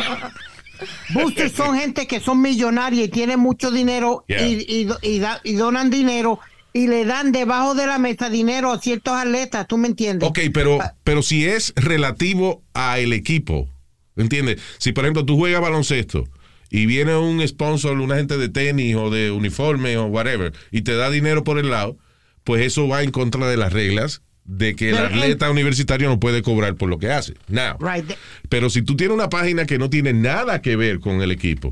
[1.14, 4.48] Boosters son gente que son millonarias y tienen mucho dinero Yeah.
[4.48, 6.40] y, y do- y da- y donan dinero
[6.74, 10.30] y le dan debajo de la mesa dinero a ciertos atletas, ¿tú me entiendes?
[10.30, 13.68] Ok, pero, pero si es relativo al equipo,
[14.16, 14.62] ¿entiendes?
[14.78, 16.24] Si, por ejemplo, tú juegas baloncesto
[16.72, 20.96] y viene un sponsor, una gente de tenis o de uniforme o whatever, y te
[20.96, 21.98] da dinero por el lado,
[22.44, 26.20] pues eso va en contra de las reglas de que el Pero, atleta universitario no
[26.20, 27.36] puede cobrar por lo que hace.
[27.48, 28.10] Now, Right.
[28.50, 31.70] pero si tú tienes una página que no tiene nada que ver con el equipo,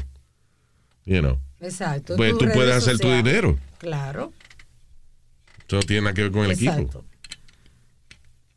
[1.06, 2.16] you know, Exacto.
[2.16, 3.58] pues tú puedes hacer tu dinero.
[3.80, 4.32] Claro.
[5.68, 6.72] Eso no tiene nada que ver con el equipo.
[6.72, 7.06] Exacto.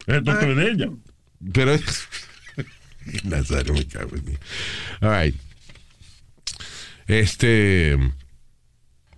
[0.06, 0.90] Esto es de ella.
[1.52, 1.76] Pero
[3.24, 4.32] Nazario me cago en mí.
[5.00, 5.34] All right.
[7.06, 7.98] Este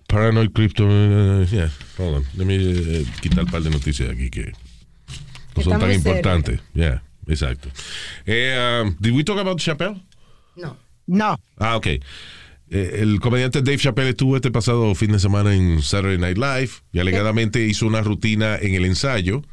[0.07, 2.25] Paranoid Crypto uh, yeah, hold on.
[2.37, 4.51] Let me eh, quitar un par de noticias aquí que
[5.55, 6.61] no son tan importantes.
[6.73, 7.69] Yeah, exacto.
[8.25, 10.01] Eh, um, did we talk about Chappelle?
[10.55, 10.77] No.
[11.07, 11.37] No.
[11.57, 11.87] Ah, ok.
[11.87, 16.71] Eh, el comediante Dave Chappelle estuvo este pasado fin de semana en Saturday Night Live
[16.91, 19.43] y alegadamente hizo una rutina en el ensayo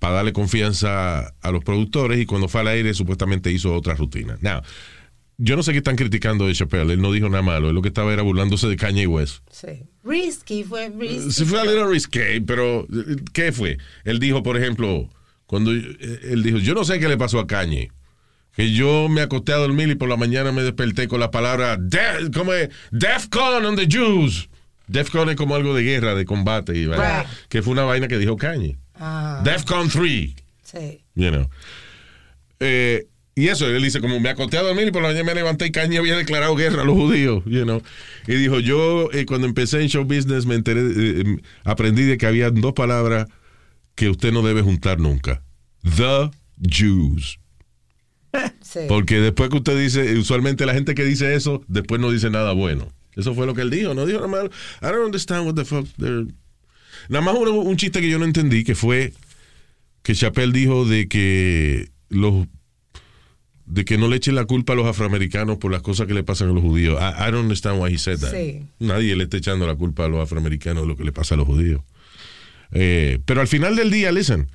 [0.00, 4.38] para darle confianza a los productores y cuando fue al aire supuestamente hizo otra rutina.
[4.40, 4.62] Now,
[5.38, 7.80] yo no sé qué están criticando de Chappelle, él no dijo nada malo, él lo
[7.80, 9.38] que estaba era burlándose de Kanye West.
[9.50, 9.84] Sí.
[10.04, 11.30] Risky fue risky.
[11.30, 12.86] Sí fue a little risque, pero
[13.32, 13.78] ¿qué fue?
[14.04, 15.08] Él dijo, por ejemplo,
[15.46, 17.92] cuando eh, él dijo, yo no sé qué le pasó a Kanye,
[18.56, 21.76] que yo me acosté a dormir y por la mañana me desperté con la palabra
[21.76, 24.50] de, como es, Defcon on the Jews.
[24.88, 26.90] Defcon es como algo de guerra, de combate, y,
[27.48, 28.76] que fue una vaina que dijo Kanye.
[28.96, 30.34] Ah, Defcon 3,
[30.64, 31.04] sí.
[31.14, 31.48] you know.
[32.58, 33.06] Eh,
[33.38, 35.66] Y eso, él dice, como me acosté a dormir y por la mañana me levanté
[35.66, 37.80] y Kanye había declarado guerra a los judíos, you know.
[38.26, 42.18] Y dijo, yo eh, cuando empecé en show business me enteré, eh, eh, aprendí de
[42.18, 43.26] que había dos palabras
[43.94, 45.42] que usted no debe juntar nunca.
[45.84, 46.30] The
[46.68, 47.38] Jews.
[48.60, 48.80] Sí.
[48.88, 52.52] Porque después que usted dice, usualmente la gente que dice eso, después no dice nada
[52.52, 52.92] bueno.
[53.16, 54.50] Eso fue lo que él dijo, no dijo nada malo.
[54.82, 56.30] I don't understand what the fuck they're-
[57.08, 59.14] Nada más un, un chiste que yo no entendí, que fue
[60.02, 62.46] que Chappelle dijo de que los
[63.68, 66.24] de que no le echen la culpa a los afroamericanos por las cosas que le
[66.24, 66.98] pasan a los judíos.
[67.00, 68.32] I, I don't understand why he said that.
[68.32, 68.62] Sí.
[68.78, 71.38] Nadie le está echando la culpa a los afroamericanos de lo que le pasa a
[71.38, 71.82] los judíos.
[72.72, 74.48] Eh, pero al final del día, listen,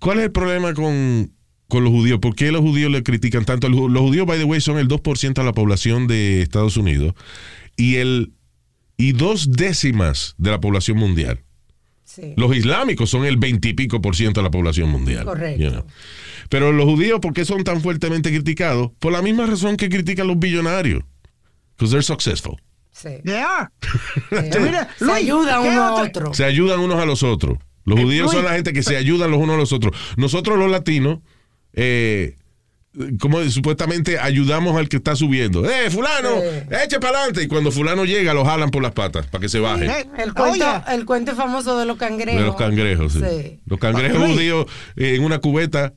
[0.00, 1.32] ¿cuál es el problema con,
[1.68, 2.18] con los judíos?
[2.18, 3.68] ¿Por qué los judíos le critican tanto?
[3.68, 7.14] Los los judíos, by the way, son el 2% de la población de Estados Unidos
[7.76, 8.32] y el
[8.96, 11.40] y dos décimas de la población mundial.
[12.20, 12.34] Sí.
[12.36, 15.24] Los islámicos son el 20 y pico por ciento de la población mundial.
[15.24, 15.62] Correcto.
[15.62, 15.84] you know.
[16.48, 18.90] Pero los judíos, ¿por qué son tan fuertemente criticados?
[18.98, 21.04] Por la misma razón que critican los billonarios.
[21.76, 22.56] Because they're successful.
[22.90, 23.10] Sí.
[23.24, 23.68] They are.
[24.52, 24.58] Sí.
[24.60, 26.34] Mira, Se Luis, ayuda ¿qué uno a otro- otro.
[26.34, 27.58] Se ayudan unos a los otros.
[27.84, 29.94] Los Eh, judíos son la gente que se ayudan los unos a los otros.
[30.16, 31.20] Nosotros los latinos,
[31.74, 32.34] eh,
[33.20, 35.68] como supuestamente ayudamos al que está subiendo.
[35.68, 36.30] ¡Eh, fulano!
[36.40, 36.74] Sí.
[36.84, 37.42] ¡Eche para adelante!
[37.42, 40.06] Y cuando fulano llega, lo jalan por las patas para que se baje.
[40.18, 42.40] El cuento, el cuento famoso de los cangrejos.
[42.40, 43.20] De los cangrejos, sí.
[43.20, 43.60] Sí.
[43.66, 45.92] Los cangrejos judíos eh, en una cubeta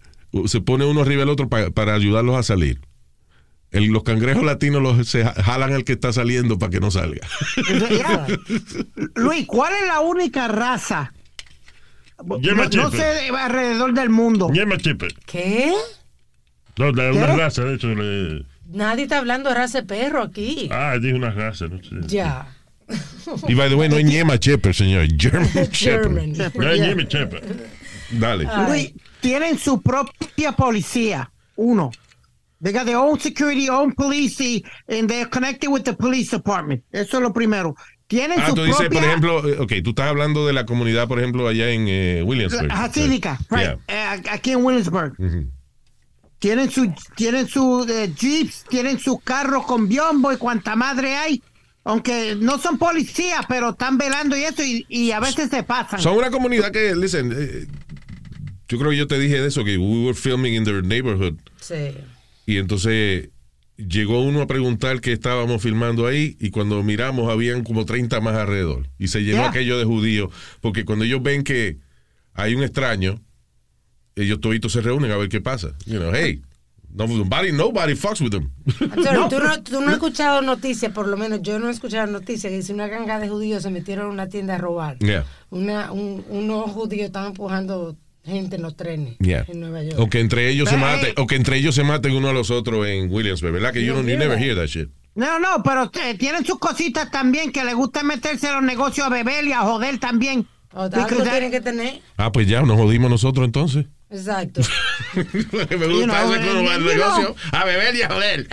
[0.46, 2.80] se pone uno arriba del otro pa- para ayudarlos a salir.
[3.72, 6.92] El- los cangrejos latinos los, se ja- jalan al que está saliendo para que no
[6.92, 7.26] salga.
[9.16, 11.14] Luis, ¿cuál es la única raza?
[12.24, 12.38] No,
[12.84, 14.50] no sé de- alrededor del mundo.
[15.26, 15.74] ¿Qué?
[16.82, 17.88] No, de una raza, de hecho.
[17.94, 20.70] le- Nadie está hablando de raza de perro aquí.
[20.72, 21.96] Ah, dije una raza, no sé.
[22.08, 22.48] Ya.
[23.48, 25.08] y by the way, no es ñema Shepherd, señor.
[25.18, 25.72] German Shepherd.
[25.74, 26.34] German.
[26.56, 27.42] No es Ñema Chepe.
[28.12, 28.48] Dale.
[28.68, 31.32] Luis, tienen su propia policía.
[31.56, 31.92] Uno.
[32.62, 36.84] They got their own security, own police, y- and they're connected with the police department.
[36.92, 37.76] Eso es lo primero.
[38.08, 40.66] Tienen Ah, su tú dices, propia por ejemplo, eh, ok, tú estás hablando de la
[40.66, 42.70] comunidad, por ejemplo, allá en eh, Williamsburg.
[42.72, 43.78] Hasídica, right, Yeah.
[43.88, 45.14] eh, aquí en Williamsburg.
[45.18, 45.50] Ujú.
[46.42, 51.44] Tienen su, tienen su eh, jeeps, tienen su carro con biombo y cuanta madre hay.
[51.84, 56.02] Aunque no son policías, pero están velando y eso, y, y a veces se pasan.
[56.02, 57.68] Son una comunidad que, listen, eh,
[58.68, 61.36] yo creo que yo te dije de eso, que we were filming in their neighborhood.
[61.60, 61.94] Sí.
[62.48, 63.30] Y entonces
[63.78, 68.36] llegó uno a preguntar qué estábamos filmando ahí y cuando miramos habían como 30 más
[68.36, 68.90] alrededor.
[68.98, 69.50] Y se llenó Yeah.
[69.50, 70.34] aquello de judíos.
[70.60, 71.78] Porque cuando ellos ven que
[72.34, 73.22] hay un extraño,
[74.16, 75.70] ellos toditos se reúnen a ver qué pasa.
[75.86, 76.42] You know, hey,
[76.94, 78.50] nobody, nobody fucks with them.
[78.80, 79.30] ¿tú, no,
[79.64, 82.74] tú no has escuchado noticias, por lo menos yo no he escuchado noticias, que dice
[82.74, 84.98] una ganga de judíos se metieron en una tienda a robar.
[85.00, 85.26] Yeah.
[85.50, 89.46] Una, un- unos judíos estaban empujando gente en los trenes Yeah.
[89.48, 90.00] en Nueva York.
[90.00, 90.82] O que entre ellos se Hey.
[90.82, 93.74] maten, o que entre ellos se maten uno a los otros en Williamsburg, ¿verdad?
[93.74, 94.90] Que you, don't, you never hear that shit.
[95.16, 99.08] No, no, pero eh, tienen sus cositas también que les gusta meterse a los negocios
[99.08, 100.48] a beber y a joder también.
[100.74, 102.00] O algo tienen que tener.
[102.16, 103.88] Ah, pues ya, nos jodimos nosotros entonces.
[104.12, 104.62] Exacto.
[105.16, 107.24] Me You know, gusta ese como eh, you negocio.
[107.24, 107.36] know.
[107.54, 108.48] A beber y a joder.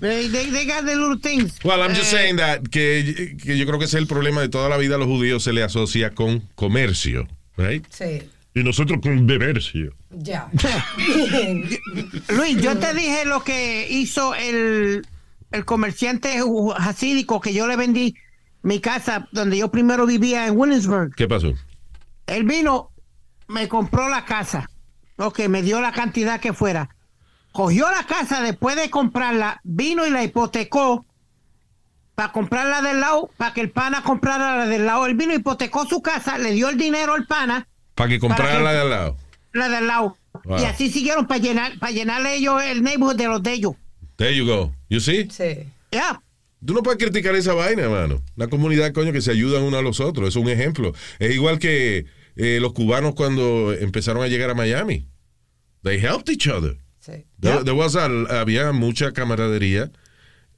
[0.00, 1.58] They, they, they got the little things.
[1.64, 4.40] Well, I'm just Eh, saying that que, que yo creo que ese es el problema
[4.40, 7.26] de toda la vida a los judíos se le asocia con comercio,
[7.56, 7.84] right?
[7.90, 8.22] Sí.
[8.54, 9.92] Y nosotros con bebercio.
[10.10, 10.48] Ya.
[12.28, 15.06] Luis, yo te dije lo que hizo el,
[15.50, 16.40] el comerciante
[16.76, 18.14] hasídico que yo le vendí
[18.62, 21.14] mi casa donde yo primero vivía en Williamsburg.
[21.16, 21.54] ¿Qué pasó?
[22.26, 22.90] Él vino,
[23.48, 24.68] me compró la casa.
[25.16, 26.94] Ok, me dio la cantidad que fuera.
[27.52, 31.04] Cogió la casa después de comprarla, vino y la hipotecó
[32.14, 35.06] para comprarla del lado, para que el pana comprara la del lado.
[35.06, 38.58] Él vino, hipotecó su casa, le dio el dinero al pana, Para que comprara Para
[38.58, 39.16] que- la de al lado.
[39.52, 40.16] la del lado.
[40.44, 40.60] Wow.
[40.60, 43.72] Y así siguieron para llenar, para llenarle ellos el neighborhood de los de ellos.
[44.16, 44.72] There you go.
[44.88, 45.28] You see?
[45.30, 45.68] Sí.
[45.90, 46.20] Ya.
[46.64, 48.20] Tú no puedes criticar esa vaina, hermano.
[48.36, 50.28] La comunidad, coño, que se ayudan unos a los otros.
[50.28, 50.92] Es un ejemplo.
[51.20, 52.06] Es igual que
[52.38, 55.06] eh, los cubanos cuando empezaron a llegar a Miami.
[55.82, 56.78] They helped each other.
[57.00, 57.24] Sí.
[57.40, 59.90] There- there was a- había mucha camaradería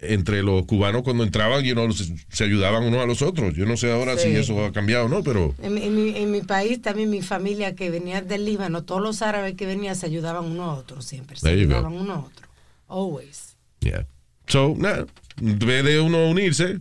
[0.02, 3.54] entre los cubanos cuando entraban y uno se, ayudaban unos a los otros.
[3.54, 4.30] Yo no sé ahora Sí.
[4.30, 7.10] si eso ha cambiado o no, pero En, mi- en mi, en mi país también
[7.10, 10.74] mi familia que venía del Líbano, todos los árabes que venían se ayudaban uno a
[10.74, 11.36] otro siempre.
[11.36, 12.48] Se you ayudaban uno a otro.
[12.88, 13.56] Always.
[13.80, 14.06] yeah.
[14.46, 15.06] So, nada,
[15.40, 16.78] en vez de uno unirse,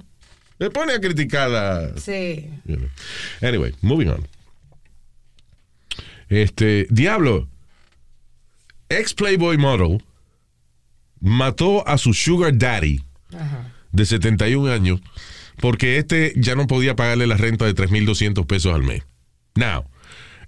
[0.58, 2.50] le pone a criticar la, Sí.
[2.66, 2.90] You know.
[3.42, 4.26] Anyway, moving on.
[6.30, 7.48] Este, Diablo,
[8.88, 10.04] ex Playboy model,
[11.20, 13.04] mató a su sugar daddy
[13.34, 13.74] Ajá.
[13.92, 15.02] de 71 años
[15.60, 19.04] porque este ya no podía pagarle la renta de 3.200 pesos al mes.
[19.56, 19.86] Now,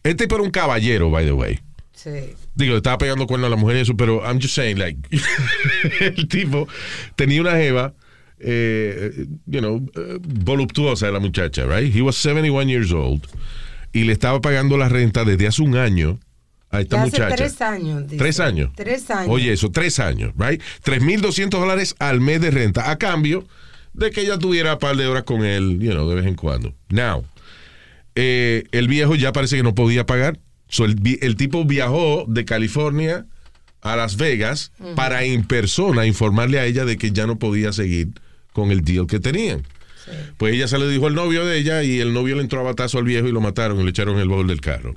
[0.03, 1.59] este era un caballero, by the way.
[1.93, 2.33] Sí.
[2.55, 4.97] Digo, le estaba pegando cuerno a la mujer y eso, pero I'm just saying, like,
[5.99, 6.67] el tipo
[7.15, 7.93] tenía una jeva,
[8.39, 11.93] eh, you know, eh, voluptuosa la muchacha, right?
[11.93, 13.27] He was 71 years old
[13.93, 16.19] y le estaba pagando la renta desde hace un año
[16.69, 17.35] a esta Ya hace muchacha.
[17.35, 18.03] tres años.
[18.05, 18.17] dice.
[18.17, 18.71] Tres años.
[18.75, 19.27] Tres años.
[19.29, 20.61] Oye, eso, tres años, right?
[20.85, 23.45] 3.200 dólares al mes de renta, a cambio
[23.93, 26.35] de que ella tuviera un par de horas con él, you know, de vez en
[26.35, 26.73] cuando.
[26.89, 27.25] Now,
[28.15, 30.39] eh, el viejo ya parece que no podía pagar.
[30.69, 33.25] So, el, el tipo viajó de California
[33.81, 38.09] a Las Vegas para en persona informarle a ella de que ya no podía seguir
[38.53, 39.63] con el deal que tenían.
[40.37, 42.63] Pues ella se lo dijo al novio de ella y el novio le entró a
[42.63, 44.93] batazo al viejo y lo mataron y le echaron el baúl del carro.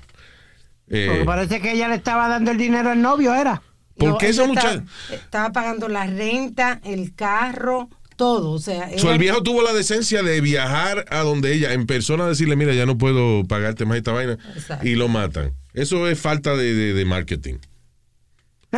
[0.89, 3.63] Eh, Porque parece que ella le estaba dando el dinero al novio, era.
[3.97, 4.83] ¿Por No, qué esa muchacha?
[5.13, 8.51] Estaba, pagando la renta, el carro, todo.
[8.51, 12.27] O sea, So, el viejo tuvo la decencia de viajar a donde ella, en persona,
[12.27, 14.37] decirle, mira, ya no puedo pagarte más esta vaina.
[14.57, 14.87] Exacto.
[14.87, 15.53] Y lo matan.
[15.75, 17.55] Eso es falta de, de- de marketing.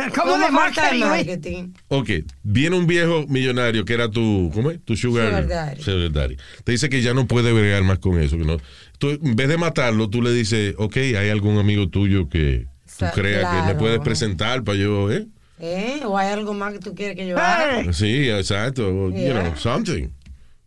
[0.15, 1.73] ¿Cómo de falta de marketing?
[1.87, 2.09] Ok,
[2.43, 4.83] viene un viejo millonario que era tu, ¿cómo es?
[4.83, 5.81] Tu sugar, Sugar daddy.
[5.81, 6.37] sugar daddy.
[6.63, 8.37] Te dice que ya no puede bregar más con eso.
[8.37, 8.57] Que no.
[8.99, 12.67] Tú, en vez de matarlo, tú le dices, ok, hay algún amigo tuyo que
[12.97, 13.77] tú creas que me claro.
[13.77, 15.27] puedes presentar para yo, ¿eh?
[15.59, 16.01] ¿Eh?
[16.05, 17.81] ¿O hay algo más que tú quieres que yo haga?
[17.81, 17.89] Hey.
[17.91, 19.09] Sí, exacto.
[19.09, 20.09] You know, something.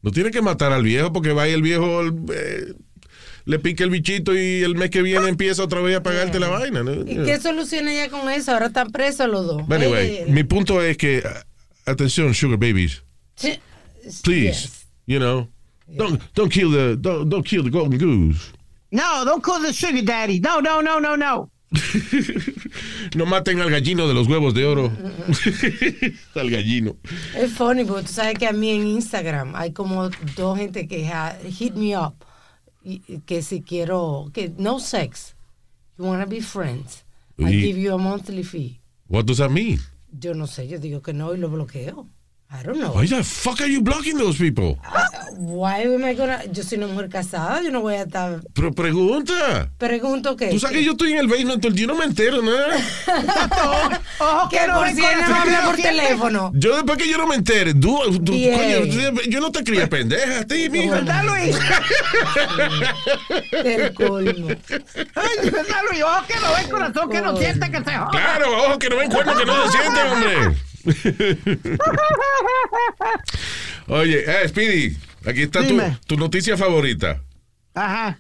[0.03, 2.03] No tiene que matar al viejo porque va y el viejo
[2.33, 2.75] eh,
[3.45, 6.49] le pica el bichito y el mes que viene empieza otra vez a pagarte la
[6.49, 6.83] vaina.
[6.83, 6.93] ¿no?
[7.03, 8.53] ¿Y qué soluciona ella con eso?
[8.53, 9.67] Ahora están presos los dos.
[9.67, 11.23] But anyway, Eh, mi punto es que,
[11.87, 13.03] atención, sugar babies,
[13.37, 13.59] sí,
[14.23, 14.87] please, yes.
[15.07, 15.49] you know,
[15.87, 18.53] don't, don't kill the don't, don't kill the golden goose.
[18.91, 20.41] No, don't call the sugar daddy.
[20.41, 21.51] No, no, no, no, no.
[23.15, 24.93] No maten al gallino de los huevos de oro.
[26.35, 26.97] al gallino.
[27.37, 31.09] Es funny, porque tú sabes que a mí en Instagram hay como dos gente que
[31.09, 32.15] ha, hit me up.
[33.27, 35.35] Que si quiero, que no sex.
[35.99, 37.05] You wanna be friends.
[37.39, 38.81] I give you a monthly fee.
[39.09, 39.81] What does that mean?
[40.19, 42.07] Yo no sé, yo digo que no y lo bloqueo.
[42.53, 42.91] I don't know.
[42.93, 44.77] Why the fuck are you blocking those people?
[45.39, 48.41] Why am I gonna- Yo soy una mujer casada, yo no voy a estar.
[48.53, 49.71] Pero pregunta.
[49.79, 50.49] Pregunto que.
[50.49, 52.51] Tú sabes que yo estoy en el basement, día no me entero, ¿no?
[54.19, 56.03] Ojo que que no por si él no habla que por no siente.
[56.03, 56.51] teléfono.
[56.55, 60.41] Yo después que yo no me entere, tú, tú- coño, yo no te crié pendeja
[60.41, 60.97] a ti, mija.
[60.97, 61.57] ¿Verdad, Luis?
[63.63, 64.49] Del colmo.
[65.15, 66.03] Ay, ¿verdad, Luis?
[66.03, 68.09] Ojo que no ven corazón, que no siente que se joda.
[68.11, 70.57] Claro, ojo que no ven cuernos que no se sienten, hombre.
[73.89, 77.21] Oye, eh, Speedy, aquí está tu, tu noticia favorita.
[77.75, 78.19] Ajá.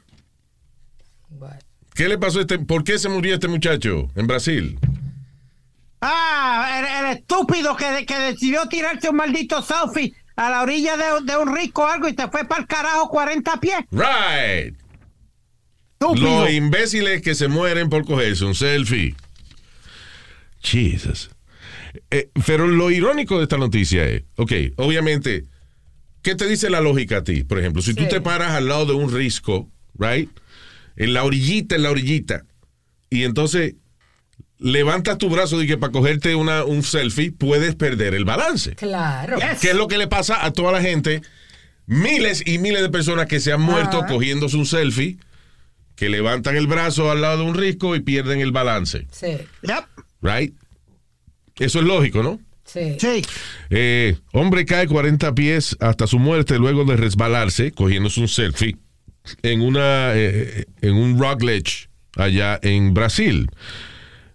[1.95, 2.59] ¿Qué le pasó a este?
[2.59, 4.79] ¿Por qué se murió este muchacho en Brasil?
[6.01, 11.05] Ah, el, el estúpido que, que decidió tirarse un maldito selfie a la orilla de,
[11.25, 13.77] de un rico o algo y se fue para el carajo 40 pies.
[13.91, 14.77] Right.
[15.93, 16.45] Estúpido.
[16.45, 19.15] Los imbéciles que se mueren por cogerse un selfie.
[20.63, 21.31] Jesus.
[22.11, 25.45] Eh, pero lo irónico de esta noticia es, ok, obviamente,
[26.23, 27.45] ¿qué te dice la lógica a ti?
[27.45, 29.69] Por ejemplo, si tú te paras al lado de un risco,
[29.99, 30.31] right?
[30.97, 32.45] En la orillita, en la orillita,
[33.09, 33.75] y entonces
[34.59, 38.75] levantas tu brazo de que para cogerte una, un selfie puedes perder el balance.
[38.77, 39.39] Claro.
[39.61, 41.23] ¿Qué es lo que le pasa a toda la gente?
[41.87, 45.19] Miles y miles de personas que se han muerto cogiéndose un selfie,
[45.97, 49.07] que levantan el brazo al lado de un risco y pierden el balance.
[49.11, 49.85] Sí, Yep.
[50.23, 50.55] Right?
[51.61, 52.41] Eso es lógico, ¿no?
[52.65, 52.97] sí.
[52.99, 53.23] Sí.
[53.71, 58.77] Eh, hombre cae 40 pies hasta su muerte luego de resbalarse, cogiéndose un selfie,
[59.43, 63.49] en, una, eh, en un rock ledge allá en Brasil.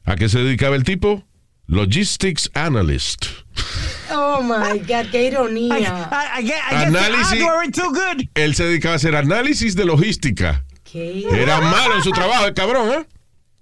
[0.04, 1.26] ¿A qué se dedicaba el tipo?
[1.68, 3.26] Logistics Analyst.
[4.12, 6.10] Oh my God, qué ironía.
[6.40, 6.54] I, I I
[6.86, 7.40] Análisis.
[7.74, 8.24] too good.
[8.36, 10.64] Él se dedicaba a hacer análisis de logística.
[10.84, 13.06] Qué Era malo en su trabajo, el cabrón, ¿eh?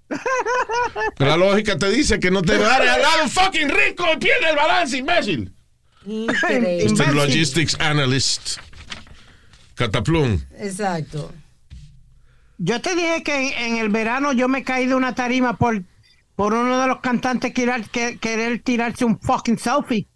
[1.16, 4.18] Pero la lógica te dice que no te va a regalar un fucking rico y
[4.18, 5.52] pierde el balance, imbécil.
[6.06, 6.76] increíble.
[6.78, 7.14] Este Imbécil.
[7.14, 8.58] logistics analyst.
[9.74, 10.40] Cataplum.
[10.58, 11.32] Exacto.
[12.58, 15.82] Yo te dije que en, el verano yo me caí de una tarima por,
[16.36, 20.06] por uno de los cantantes querer, que- querer tirarse un fucking selfie.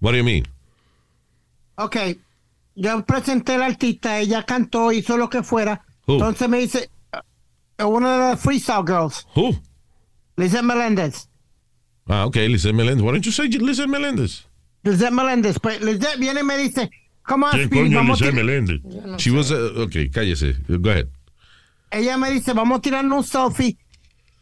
[0.00, 0.44] What do you mean?
[1.74, 1.96] Ok,
[2.76, 5.84] yo presenté al artista, ella cantó, hizo lo que fuera.
[6.06, 6.14] Who?
[6.14, 6.90] Entonces me dice,
[7.86, 9.56] una de las Freestyle Girls, Who?
[10.36, 11.28] Lizette Meléndez.
[12.06, 13.02] Ah, ok, Lizette Meléndez.
[13.04, 14.46] Why don't you say Lizette Meléndez?
[14.82, 15.58] Lizette Meléndez.
[15.60, 16.90] Pues Lizette viene y me dice,
[17.22, 18.44] come on, ¿Quién Speedy, coño vamos a Lizelle tir-".
[18.44, 18.80] Meléndez?
[18.84, 19.36] Yo no She sé.
[19.36, 20.56] was, uh, ok, cállese.
[20.68, 21.08] Go ahead.
[21.90, 23.76] Ella me dice, vamos a tirarnos un selfie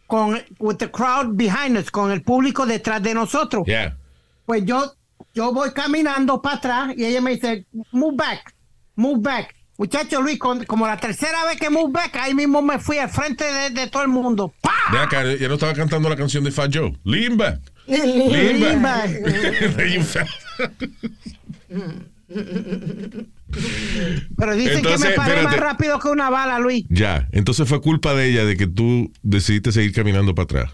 [0.07, 3.65] con with the crowd behind us, con el público detrás de nosotros.
[3.67, 3.97] Yeah.
[4.45, 4.93] Pues yo,
[5.35, 8.55] yo voy caminando para atrás y ella me dice, move back,
[8.95, 9.55] move back.
[9.79, 13.11] Muchacho Luis, con- como la tercera vez que move back, ahí mismo me fui al
[13.11, 14.55] frente de, de todo el mundo.
[14.63, 14.73] ¡Pah!
[14.93, 16.97] Ve acá, ya no estaba cantando la canción de Fat Joe.
[17.05, 17.59] Limba.
[17.87, 18.97] Lean Limba.
[18.97, 19.11] back.
[19.77, 20.07] Lean.
[24.37, 26.85] Pero dicen que Entonces, me paré más rápido que una bala, Luis.
[26.89, 30.73] Ya, entonces fue culpa de ella de que tú decidiste seguir caminando para atrás.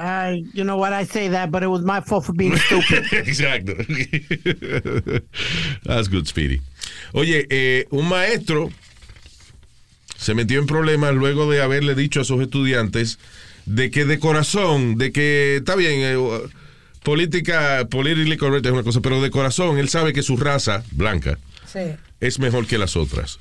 [0.00, 3.04] Ay, you know what I say that, but it was my fault for being stupid.
[3.26, 3.74] Exacto.
[5.84, 6.60] That's good, Speedy.
[7.12, 8.70] Oye, eh, un maestro
[10.16, 13.18] se metió en problemas luego de haberle dicho a sus estudiantes
[13.66, 16.16] de que de corazón, de que está bien, eh,
[17.02, 21.38] política, politically correct es una cosa, pero de corazón él sabe que su raza, blanca,
[21.66, 21.80] Sí.
[22.20, 23.38] es mejor que las otras.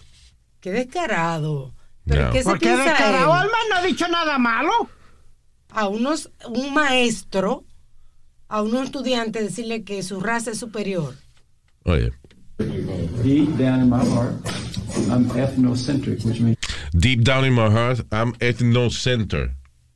[0.60, 1.74] Qué descarado.
[2.06, 2.32] ¿Pero No.
[2.32, 3.42] qué se ¿Por qué descarado, él?
[3.42, 3.58] Alma?
[3.70, 4.90] No ha dicho nada malo.
[5.72, 7.66] A unos, un maestro,
[8.48, 11.16] a unos estudiantes decirle que su raza es superior.
[11.84, 12.12] Oye,
[13.24, 14.34] Deep down in my heart,
[15.12, 16.58] I'm ethnocentric, which means
[16.98, 19.54] deep down in my heart, I'm ethnocenter.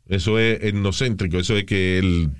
[0.07, 2.31] Eso es etnocéntrico, eso es que él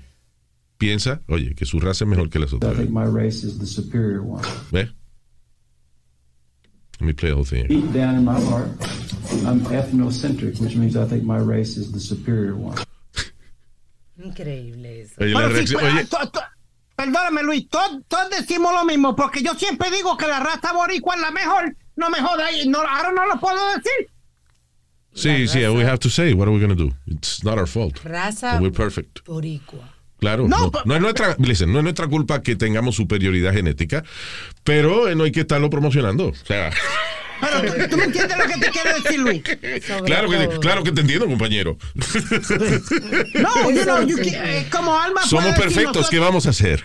[0.78, 2.76] piensa, oye, que su raza es mejor que las I otras.
[2.76, 4.44] think my race is the superior one.
[4.70, 4.90] ¿Ves?
[7.00, 7.66] Let me play the whole thing.
[7.66, 8.68] Deep down in my heart,
[9.44, 12.76] I'm ethnocentric, which means I think my race is the superior one.
[14.24, 15.14] Increíble eso.
[15.18, 16.40] Oye, la Pero sí, reacción- oye, to- to-
[16.96, 21.14] perdóname, Luis, todos, todos decimos lo mismo, porque yo siempre digo que la raza boricua
[21.16, 21.76] es la mejor.
[21.96, 24.08] No me jodas, y no, ahora no lo puedo decir.
[25.14, 26.90] sí, sí, we have to say, what are we going to do?
[27.06, 27.98] It's not our fault.
[28.04, 29.20] Raza We're perfect.
[29.26, 29.90] boricua.
[30.20, 33.52] Claro, No, no, pero- no es nuestra, listen, no es nuestra culpa que tengamos superioridad
[33.52, 34.04] genética,
[34.62, 36.28] pero eh, no hay que estarlo promocionando.
[36.28, 36.70] O sea,
[37.42, 39.42] Pero tú me entiendes lo que te quiero decir, Luis.
[40.06, 41.76] Claro que, claro que te entiendo, compañero.
[43.34, 44.30] No, you know, you sí.
[44.32, 46.84] can- eh, como Alma Somos perfectos, ¿qué vamos a hacer?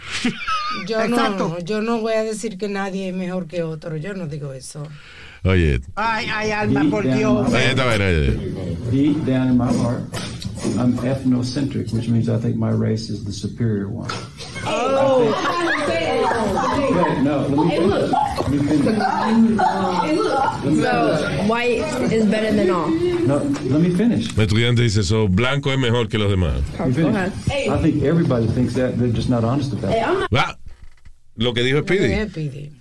[0.88, 3.97] Yo no, yo no voy a decir que nadie es mejor que otro.
[3.97, 4.88] Yo no digo eso.
[5.46, 7.48] Oye, Ay, ay, Alma, Deep por down Dios.
[7.48, 8.92] in my ahí está, heart, oye.
[8.92, 10.02] deep down in my heart,
[10.80, 14.10] I'm ethnocentric, which means I think my race is the superior one.
[14.66, 15.24] Oh.
[15.88, 18.12] Wait, no, let me finish.
[18.42, 20.82] Let me finish.
[20.82, 21.18] So
[21.48, 22.90] white is better than all.
[22.90, 23.38] No,
[23.70, 24.30] let me finish.
[24.38, 26.62] El estudiante dice eso, blanco es mejor que los demás.
[26.80, 27.70] Let me.
[27.70, 28.98] I think everybody thinks that.
[28.98, 30.28] They're just not honest about it.
[30.34, 30.56] Ah,
[31.36, 32.72] lo que dijo Lo que Speedy.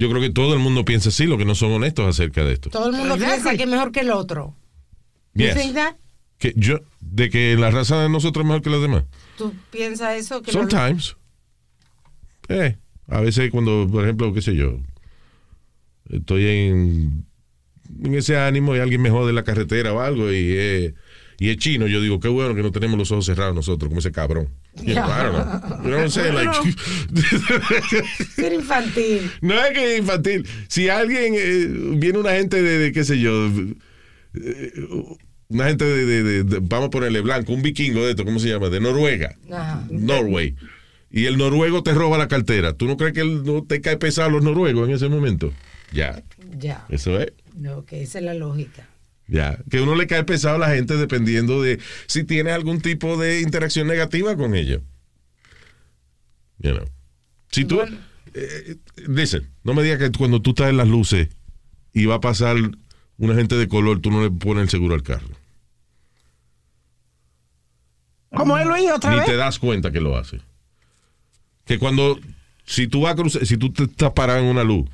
[0.00, 2.54] Yo creo que todo el mundo piensa así, lo que no son honestos acerca de
[2.54, 2.70] esto.
[2.70, 4.56] Todo el mundo piensa que es mejor que el otro.
[5.34, 5.54] You Yes.
[5.56, 5.94] think that?
[6.38, 9.04] Que yo, de que la raza de nosotros es mejor que los demás.
[9.36, 10.40] ¿Tú piensas eso?
[10.40, 11.16] Que Sometimes.
[12.48, 12.78] Eh,
[13.08, 14.78] a veces cuando, por ejemplo, qué sé yo,
[16.08, 17.26] estoy en,
[18.02, 20.94] en ese ánimo y alguien me jode la carretera o algo y es,
[21.40, 23.98] y es chino, yo digo, qué bueno que no tenemos los ojos cerrados nosotros, como
[23.98, 24.48] ese cabrón.
[24.76, 25.78] You know, I don't know.
[25.82, 26.34] You know what I'm saying?
[26.34, 26.52] Like-
[28.36, 29.30] Ser infantil.
[29.40, 30.46] no es que es infantil.
[30.68, 31.66] Si alguien, eh,
[31.96, 33.48] viene una gente de, de, qué sé yo,
[34.34, 34.72] eh,
[35.48, 38.38] una gente de, de- de- de- vamos a ponerle blanco, un vikingo de esto, ¿cómo
[38.38, 38.68] se llama?
[38.68, 39.34] De Noruega.
[39.50, 39.84] Ajá.
[39.90, 40.54] Norway.
[41.10, 42.74] Y el noruego te roba la cartera.
[42.74, 45.52] ¿Tú no crees que él no te cae pesado a los noruegos en ese momento?
[45.92, 46.22] Ya,
[46.56, 46.84] Ya.
[46.88, 47.32] eso es.
[47.56, 48.86] No, que esa es la lógica.
[49.30, 51.78] Ya, que uno le cae pesado a la gente dependiendo de
[52.08, 54.82] si tiene algún tipo de interacción negativa con ellos.
[56.58, 56.88] You know.
[57.52, 57.96] Si tú, Bueno.
[58.34, 58.76] eh,
[59.08, 61.28] dice, no me digas que cuando tú estás en las luces
[61.92, 62.56] y va a pasar
[63.18, 65.28] una gente de color, tú no le pones el seguro al carro.
[68.34, 69.26] ¿Cómo es, Luis, otra Ni vez?
[69.26, 70.40] te das cuenta que lo hace.
[71.64, 72.18] Que cuando,
[72.64, 74.88] si tú vas a cruzar, si tú te estás parado en una luz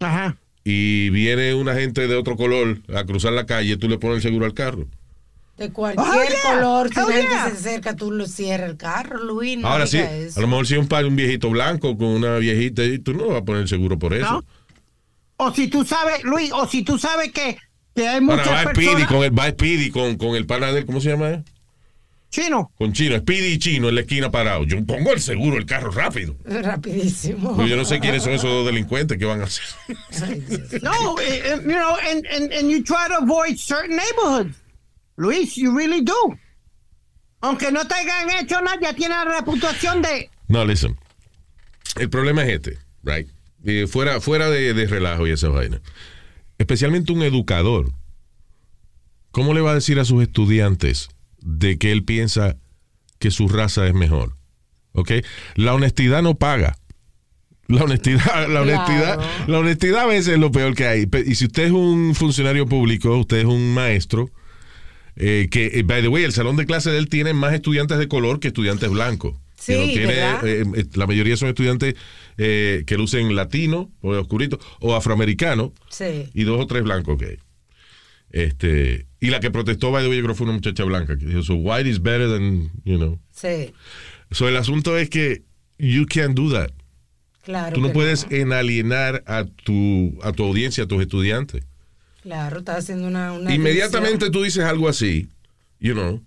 [0.00, 0.36] Ajá.
[0.70, 4.22] Y viene una gente de otro color a cruzar la calle, tú le pones el
[4.22, 4.86] seguro al carro.
[5.56, 6.54] De cualquier Oh, yeah.
[6.60, 7.46] color, si Oh, gente yeah.
[7.50, 9.56] se acerca, tú lo cierras el carro, Luis.
[9.58, 10.38] No Ahora sí, eso.
[10.38, 13.28] a lo mejor si es un, un viejito blanco con una viejita, y tú no
[13.28, 14.30] vas a poner el seguro por eso.
[14.30, 14.44] No.
[15.38, 17.56] O si tú sabes, Luis, o si tú sabes que,
[17.94, 19.08] que hay Ahora muchas va Speedy personas...
[19.08, 21.30] con el, va Speedy con, con el pana de él, ¿cómo se llama?
[21.30, 21.42] eh?
[22.30, 22.70] Chino.
[22.76, 24.64] Con Chino, Speedy y Chino en la esquina parado.
[24.64, 26.36] Yo pongo el seguro, el carro rápido.
[26.44, 27.56] Rapidísimo.
[27.56, 29.64] Porque yo no sé quiénes son esos dos delincuentes que van a hacer.
[30.82, 34.56] No, eh, eh, you know, and, and, and you try to avoid certain neighborhoods.
[35.16, 36.38] Luis, you really do.
[37.40, 40.30] Aunque no te hayan hecho nada, ya tienes la reputación de...
[40.48, 40.98] No, listen.
[41.96, 43.28] El problema es este, right?
[43.64, 45.80] Eh, fuera fuera de, de relajo y esa vaina.
[46.58, 47.92] Especialmente un educador.
[49.30, 51.08] ¿Cómo le va a decir a sus estudiantes
[51.40, 52.56] de que él piensa
[53.18, 54.36] que su raza es mejor?
[54.92, 55.12] ¿Ok?
[55.54, 56.76] La honestidad no paga.
[57.66, 59.22] La honestidad, la honestidad, Claro.
[59.46, 61.06] la honestidad a veces es lo peor que hay.
[61.26, 64.30] Y si usted es un funcionario público, usted es un maestro,
[65.16, 67.98] eh, que, eh, by the way, el salón de clase de él tiene más estudiantes
[67.98, 69.34] de color que estudiantes blancos.
[69.58, 70.46] Sí, tiene, ¿verdad?
[70.46, 71.96] eh, eh, la mayoría son estudiantes
[72.38, 76.30] eh, que lucen latino o oscurito o afroamericano Sí.
[76.32, 77.38] y dos o tres blancos que hay.
[78.30, 81.16] Este, y la que protestó, by the way, yo creo que fue una muchacha blanca
[81.18, 83.18] que dijo, so white is better than, you know.
[83.32, 83.72] Sí,
[84.30, 85.42] So el asunto es que
[85.78, 86.70] you can't do that.
[87.42, 87.74] claro.
[87.74, 91.64] Tú no puedes enalienar a tu, a tu audiencia, a tus estudiantes.
[92.22, 93.32] Claro, estás haciendo una.
[93.32, 95.28] una Inmediatamente tú dices algo así,
[95.80, 96.22] you know,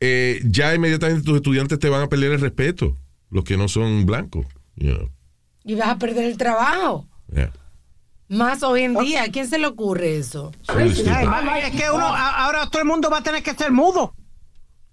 [0.00, 2.98] eh, ya inmediatamente tus estudiantes te van a perder el respeto,
[3.30, 4.46] los que no son blancos,
[4.76, 5.10] you know.
[5.64, 7.08] Y vas a perder el trabajo.
[7.32, 7.52] Yeah.
[8.32, 9.24] Más hoy en día.
[9.24, 10.52] ¿A quién se le ocurre eso?
[10.68, 14.14] Ay, es que uno, a- ahora todo el mundo va a tener que ser mudo.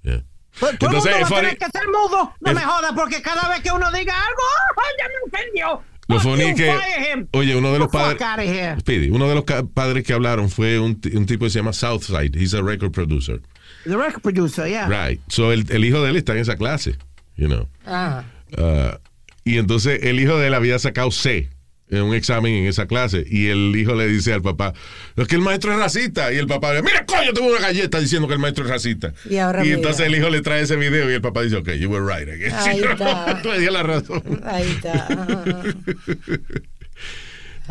[0.04, 0.24] Yeah.
[0.60, 2.34] Todo Entonces, el mundo va a tener que ser mudo.
[2.42, 4.42] No es- me jodas, porque cada vez que uno diga algo,
[4.78, 5.82] ¡ay, ya me ofendió!
[6.10, 8.80] Lo funny es que, oye, uno de los padres.
[8.82, 11.72] Speedy, uno de los padres que hablaron fue un, ti- un tipo que se llama
[11.72, 12.36] Southside.
[12.36, 13.40] He's a record producer.
[13.86, 14.88] The record producer, yeah.
[14.90, 15.22] Right.
[15.30, 16.98] So el, el hijo de él está en esa clase,
[17.38, 17.68] you know.
[17.86, 18.24] Ah,
[18.58, 18.98] Uh,
[19.44, 21.48] y entonces el hijo de él había sacado C
[21.90, 24.74] en un examen en esa clase y el hijo le dice al papá,
[25.16, 26.32] es que el maestro es racista.
[26.32, 29.14] Y el papá le mira, coño, tengo una galleta diciendo que el maestro es racista.
[29.30, 29.76] Y ahora mira.
[29.76, 32.28] entonces el hijo le trae ese video y el papá dice, ok, you were right.
[32.28, 33.42] I guess." Ahí está.
[33.44, 34.24] le dio la razón.
[34.46, 35.08] ahí está.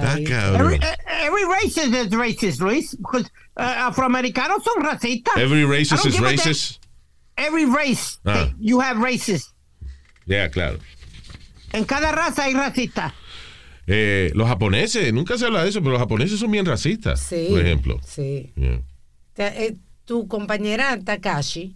[0.00, 0.36] Ah, Ah, Ahí está.
[0.52, 0.74] cabrón.
[0.74, 0.80] Every,
[1.26, 2.94] every racist is racist, Luis.
[2.96, 3.24] Because
[3.56, 5.36] uh, afroamericanos son racistas.
[5.36, 6.78] Every racist is racist.
[7.36, 8.48] Every race, Ah.
[8.60, 9.52] you have racists.
[10.26, 10.78] Ya, claro.
[11.72, 13.12] En cada raza hay racistas.
[13.90, 17.46] Eh, los japoneses, nunca se habla de eso, pero los japoneses son bien racistas, Sí.
[17.48, 17.98] por ejemplo.
[18.06, 18.52] Sí.
[18.54, 18.82] Yeah.
[19.38, 21.74] Eh, tu compañera Takashi,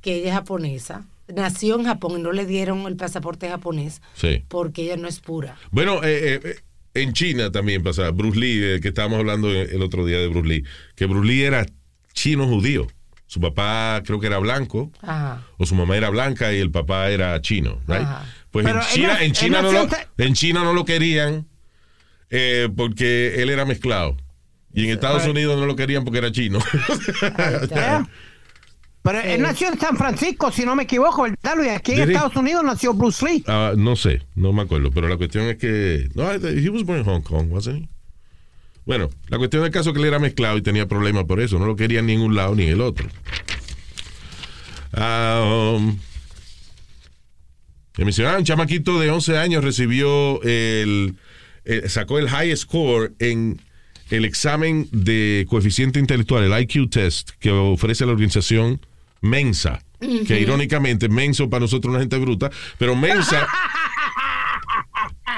[0.00, 1.04] que ella es japonesa,
[1.34, 4.44] nació en Japón y no le dieron el pasaporte japonés sí.
[4.48, 5.56] porque ella no es pura.
[5.72, 6.56] Bueno, eh, eh,
[6.94, 8.10] en China también pasa.
[8.12, 10.64] Bruce Lee, eh, que estábamos hablando el otro día de Bruce Lee,
[10.94, 11.66] que Bruce Lee era
[12.12, 12.86] chino judío.
[13.26, 15.44] Su papá creo que era blanco, Ajá.
[15.58, 18.02] o su mamá era blanca y el papá era chino, right?
[18.02, 18.24] Ajá.
[18.62, 19.88] Pues en China, no- en China no lo,
[20.18, 21.46] en China no lo querían
[22.30, 24.16] eh, porque él era mezclado.
[24.72, 25.30] Y en Estados Right.
[25.32, 26.58] Unidos no lo querían porque era chino.
[27.70, 28.08] Yeah.
[29.02, 31.70] Pero él nació en San Francisco, si no me equivoco, ¿verdad, Luis?
[31.70, 32.12] Aquí en Did he?
[32.14, 33.44] Estados Unidos nació Bruce Lee.
[33.46, 36.98] Ah, no sé, no me acuerdo, pero la cuestión es que no, he was born
[36.98, 37.88] in Hong Kong, wasn't he?
[38.84, 41.56] Bueno, la cuestión del caso es que él era mezclado y tenía problemas por eso,
[41.60, 43.08] no lo quería en ningún lado ni en el otro.
[44.92, 45.98] Ah, um,
[47.96, 51.16] me mencionaban, un chamaquito de 11 años recibió el,
[51.64, 53.60] eh, sacó el high score en
[54.10, 58.80] el examen de coeficiente intelectual, el IQ test que ofrece la organización
[59.20, 63.48] Mensa, que irónicamente Menso para nosotros es una gente bruta, pero Mensa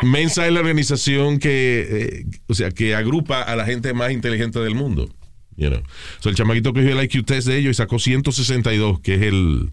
[0.03, 4.61] Mensa es la organización que, eh, o sea, que agrupa a la gente más inteligente
[4.61, 5.09] del mundo.
[5.57, 5.83] You know.
[6.21, 9.73] So, el chamaquito cogió el IQ test de ellos y sacó 162, que es el,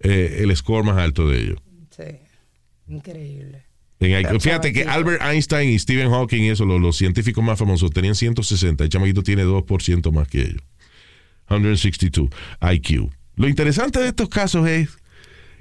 [0.00, 1.58] eh, el score más alto de ellos.
[1.90, 2.04] Sí.
[2.88, 3.64] Increíble.
[4.00, 4.40] En.
[4.40, 8.14] Fíjate que Albert Einstein y Stephen Hawking y eso, los, los científicos más famosos, tenían
[8.14, 8.84] 160.
[8.84, 10.62] El chamaquito tiene 2% más que ellos.
[11.48, 12.28] 162
[12.74, 13.10] IQ.
[13.36, 14.90] Lo interesante de estos casos es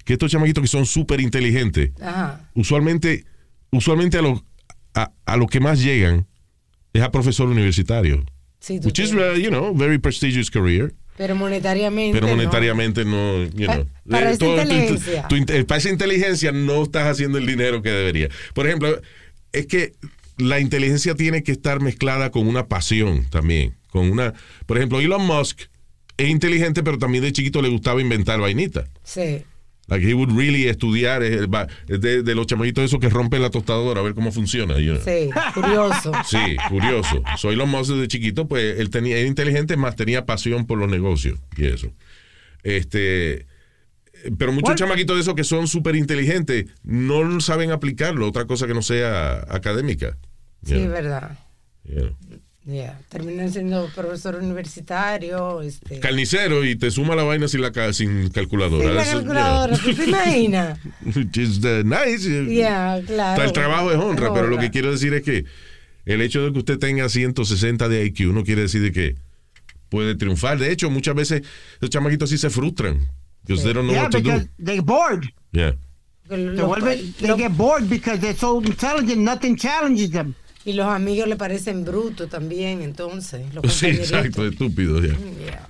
[0.05, 2.49] que estos chamaquitos que son súper inteligentes, Ajá.
[2.53, 3.25] usualmente,
[3.71, 4.43] usualmente a lo,
[4.93, 6.27] a, a lo que más llegan
[6.93, 8.23] es a profesor universitario.
[8.59, 10.93] Sí, Which is, uh, you know, very prestigious career.
[11.17, 12.13] Pero monetariamente.
[12.17, 12.35] Pero no.
[12.37, 13.87] monetariamente no, you know.
[14.09, 15.27] para Eh, esa todo tu- inteligencia.
[15.27, 18.29] tu para esa inteligencia no estás haciendo el dinero que debería.
[18.53, 19.01] Por ejemplo,
[19.51, 19.93] es que
[20.37, 23.75] la inteligencia tiene que estar mezclada con una pasión también.
[23.89, 24.33] Con una,
[24.67, 25.61] por ejemplo, Elon Musk
[26.17, 28.87] es inteligente, pero también de chiquito le gustaba inventar vainitas.
[29.03, 29.43] Sí.
[29.89, 31.21] Like he would really estudiar
[31.53, 34.77] va- de, de los chamaquitos esos que rompen la tostadora a ver cómo funciona.
[34.79, 35.03] you know.
[35.03, 35.29] Sí.
[35.53, 36.11] Curioso.
[36.25, 37.23] Sí, curioso.
[37.37, 40.89] Soy los Musk desde chiquito, pues él tenía, era inteligente, más tenía pasión por los
[40.89, 41.91] negocios y eso.
[42.63, 43.45] Este,
[44.37, 44.77] pero muchos ¿Cuál?
[44.77, 49.45] chamaquitos de esos que son súper inteligentes no saben aplicarlo, otra cosa que no sea
[49.49, 50.17] académica.
[50.63, 51.37] Sí, know, verdad.
[51.85, 52.17] you know.
[52.69, 52.99] Ya.
[53.07, 55.61] Terminan siendo profesor universitario.
[55.61, 56.01] Este.
[56.01, 58.89] Carnicero y te suma la vaina sin, la, ca- sin calculadora.
[58.89, 59.33] Sí, la Eso, you know.
[59.33, 60.79] calculadora, ¿tú te imaginas?
[61.15, 62.27] Which is, uh, nice.
[62.53, 63.41] Ya, claro.
[63.43, 65.45] El trabajo es honra, pero lo que quiero decir es que
[66.05, 69.15] el hecho de que usted tenga 160 de IQ no quiere decir de que
[69.89, 70.59] puede triunfar.
[70.59, 71.43] De hecho, muchas veces
[71.79, 73.09] los chamaquitos sí se frustran.
[73.45, 74.45] Because they don't know Yeah, what to do.
[74.61, 75.23] they bored.
[75.53, 75.71] Yeah.
[76.27, 80.35] Se vuelven, they get bored because they're so intelligent, nothing challenges them.
[80.67, 83.41] Y los amigos le parecen brutos también, entonces.
[83.53, 84.99] Los Sí, exacto, estúpido.
[85.01, 85.15] ya.
[85.17, 85.69] Yeah.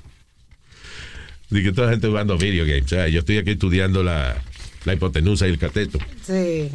[1.52, 2.86] De que toda la gente jugando video games.
[2.86, 4.42] O sea, yo estoy aquí estudiando la,
[4.86, 6.00] la hipotenusa y el cateto.
[6.26, 6.72] Sí.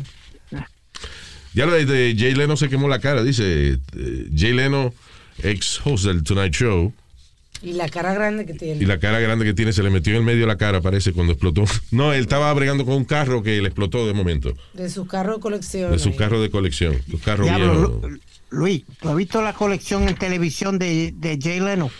[1.52, 3.24] Ya lo de, de Jay Leno se quemó la cara.
[3.24, 4.94] Dice eh, Jay Leno,
[5.42, 6.94] ex host del Tonight Show,
[7.62, 8.82] Y la cara grande que tiene.
[8.82, 10.80] Y la cara grande que tiene se le metió en el medio de la cara,
[10.80, 11.64] parece, cuando explotó.
[11.92, 14.52] No, él estaba bregando con un carro que le explotó de momento.
[14.74, 15.92] De su carro de colección.
[15.92, 16.16] De su ahí.
[16.16, 16.96] carro de colección.
[17.06, 18.02] Diablo, viejos.
[18.10, 21.90] Lu- Luis, ¿tú has visto la colección en televisión de, de Jay Leno?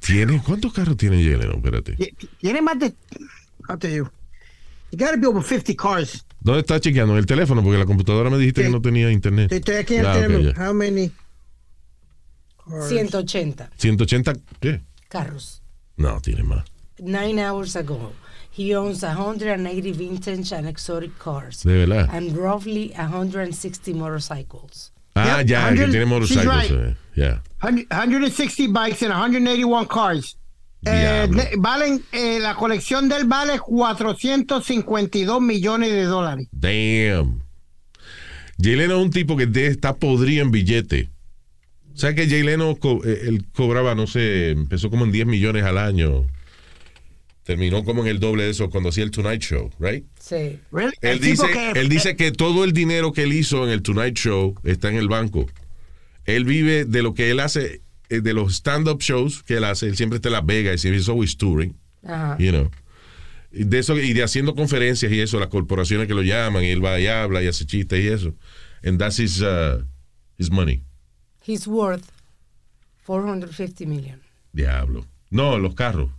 [0.00, 0.40] ¿Tiene?
[0.44, 1.54] ¿Cuántos carros tiene Jay Leno?
[1.54, 1.94] Espérate.
[1.96, 2.94] Ti- Tiene más de.
[3.68, 4.08] I'll tell you.
[4.92, 6.24] You gotta be over 50 cars.
[6.40, 7.14] ¿Dónde está chequeando?
[7.14, 9.50] En el teléfono, porque la computadora me dijiste que no tenía internet.
[9.52, 10.52] Estoy aquí en el Ah, teléfono.
[10.68, 11.10] How many?
[12.68, 12.88] cars?
[12.88, 14.80] 180 180, ¿qué?
[15.08, 15.62] Carros.
[15.96, 16.64] No, tiene más.
[16.98, 18.12] Nine hours ago.
[18.56, 21.62] He owns 180 vintage and exotic cars.
[21.62, 22.08] De verdad.
[22.12, 24.92] And roughly 160 motorcycles.
[25.14, 26.70] Ah, Yep, ya, que 100 tiene motorcycles.
[26.70, 26.96] right.
[27.60, 30.36] 100 160 bikes and 181 cars.
[30.86, 31.28] Eh,
[31.58, 36.46] valen, eh, la colección del vale 452 millones de dólares.
[36.52, 37.42] Damn.
[38.58, 41.10] Leno es un tipo que de- está podrido en billete.
[41.98, 45.26] O sea que Jay Leno co- eh, él cobraba, no sé, empezó como en 10
[45.26, 46.28] millones al año.
[47.42, 50.04] Terminó como en el doble de eso cuando hacía el Tonight Show, right?
[50.20, 50.60] Sí.
[50.70, 50.92] Really?
[51.00, 53.82] Él El dice, que- él dice que todo el dinero que él hizo en el
[53.82, 55.46] Tonight Show está en el banco.
[56.24, 57.80] Él vive de lo que él hace,
[58.10, 59.86] eh, de los stand-up shows que él hace.
[59.86, 61.74] Él siempre está en Las Vegas y siempre es always touring,
[62.04, 62.36] Ajá.
[62.38, 62.70] you know.
[63.50, 66.68] Y de eso, y de haciendo conferencias y eso, las corporaciones que lo llaman, y
[66.68, 68.34] él va y habla y hace chistes y eso.
[68.84, 69.82] And that's his, uh,
[70.36, 70.84] his money.
[71.48, 72.12] He's worth
[73.04, 74.20] 450 million.
[74.52, 75.06] Diablo.
[75.30, 76.10] No, los carros.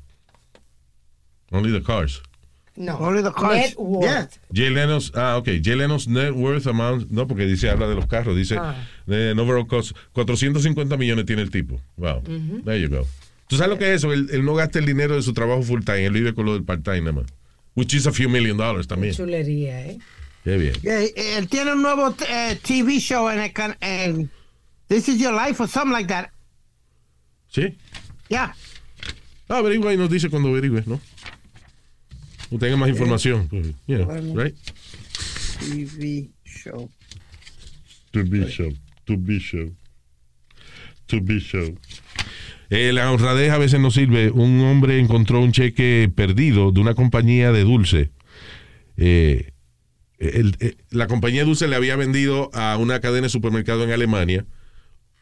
[1.51, 2.21] Only the cars.
[2.75, 2.97] No.
[2.97, 3.55] Only the cars.
[3.57, 4.03] Net worth.
[4.03, 4.27] Yeah.
[4.53, 5.59] Jay Leno's, ah, ok.
[5.61, 8.75] Jay Leno's net worth amount, no, porque dice, habla de los carros, dice, Ah.
[9.07, 11.79] eh, no overall cost, 450 millones tiene el tipo.
[11.97, 12.23] Wow.
[12.63, 13.05] There you go.
[13.47, 14.13] ¿Tú sabes lo que es eso?
[14.13, 16.53] Él, él no gasta el dinero de su trabajo full time, él vive con lo
[16.53, 17.25] del part time nada más.
[17.75, 19.13] Which is a few million dollars también.
[19.13, 19.99] Chulería, ¿eh?
[20.43, 20.73] Qué bien.
[20.81, 21.01] Yeah,
[21.37, 24.29] él tiene un nuevo eh, TV show en el can- en
[24.89, 26.31] This is Your Life or something like that.
[27.51, 27.77] ¿Sí?
[28.29, 28.53] Yeah.
[29.47, 30.99] Ah, averigua y nos dice cuando averigüe, ¿no?
[32.51, 33.47] O tenga más información.
[33.49, 34.35] pues, know, Bueno.
[34.43, 34.55] right?
[35.59, 36.89] TV show.
[38.11, 38.71] To be show.
[39.05, 39.71] To be show.
[41.07, 41.75] To be show.
[42.71, 44.29] Eh, la honradez a veces no sirve.
[44.31, 48.11] Un hombre encontró un cheque perdido de una compañía de dulce.
[48.97, 49.51] Eh,
[50.19, 53.91] el- eh, la compañía de dulce le había vendido a una cadena de supermercado en
[53.91, 54.45] Alemania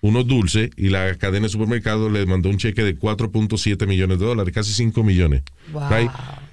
[0.02, 4.26] unos dulces y la cadena de supermercado le mandó un cheque de 4.7 millones de
[4.26, 5.43] dólares, casi 5 millones.
[5.74, 5.89] Wow.
[5.89, 6.12] right?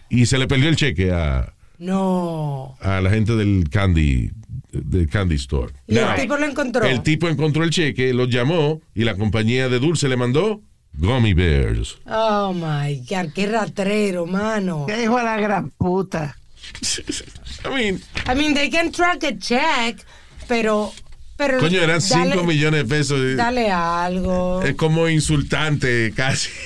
[0.09, 2.76] Y se le perdió el cheque a, No.
[2.80, 4.30] a la gente del candy,
[4.72, 5.72] del candy store.
[5.86, 6.84] Y Now, el tipo lo encontró.
[6.86, 10.62] el tipo encontró el cheque, lo llamó y la compañía de dulce le mandó
[10.95, 11.99] gummy bears.
[12.07, 14.86] Oh my God, qué ratrero, mano.
[14.86, 16.36] ¿Qué hijo de la gran puta?
[17.64, 19.99] I mean, I mean, they can track a check,
[20.49, 20.92] pero.
[21.37, 23.37] Pero coño, eran dale- 5 millones de pesos.
[23.37, 24.62] Dale algo.
[24.62, 26.51] Es como insultante casi.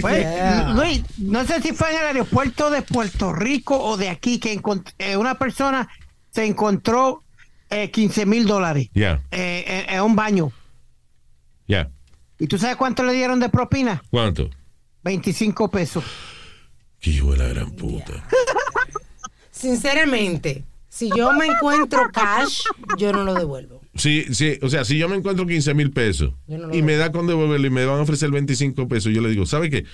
[0.00, 0.68] Pues, Yeah.
[0.72, 4.60] Luis, no sé si fue en el aeropuerto de Puerto Rico o de aquí que
[4.98, 5.88] eh, una persona
[6.30, 7.24] se encontró
[7.68, 10.52] eh, 15 mil dólares Ya, eh, en, en un baño.
[11.66, 11.90] ya.
[12.38, 14.00] ¿Y tú sabes cuánto le dieron de propina?
[14.10, 14.48] ¿Cuánto?
[15.02, 16.04] 25 pesos.
[17.00, 18.12] Qué hijo de la gran puta.
[19.50, 20.64] Sinceramente,
[20.98, 22.62] si yo me encuentro cash,
[22.96, 23.80] yo no lo devuelvo.
[23.94, 27.12] Sí, sí, o sea, si yo me encuentro 15 mil pesos no y me da
[27.12, 29.84] con devolverlo y me van a ofrecer 25 pesos, yo le digo, ¿sabe qué?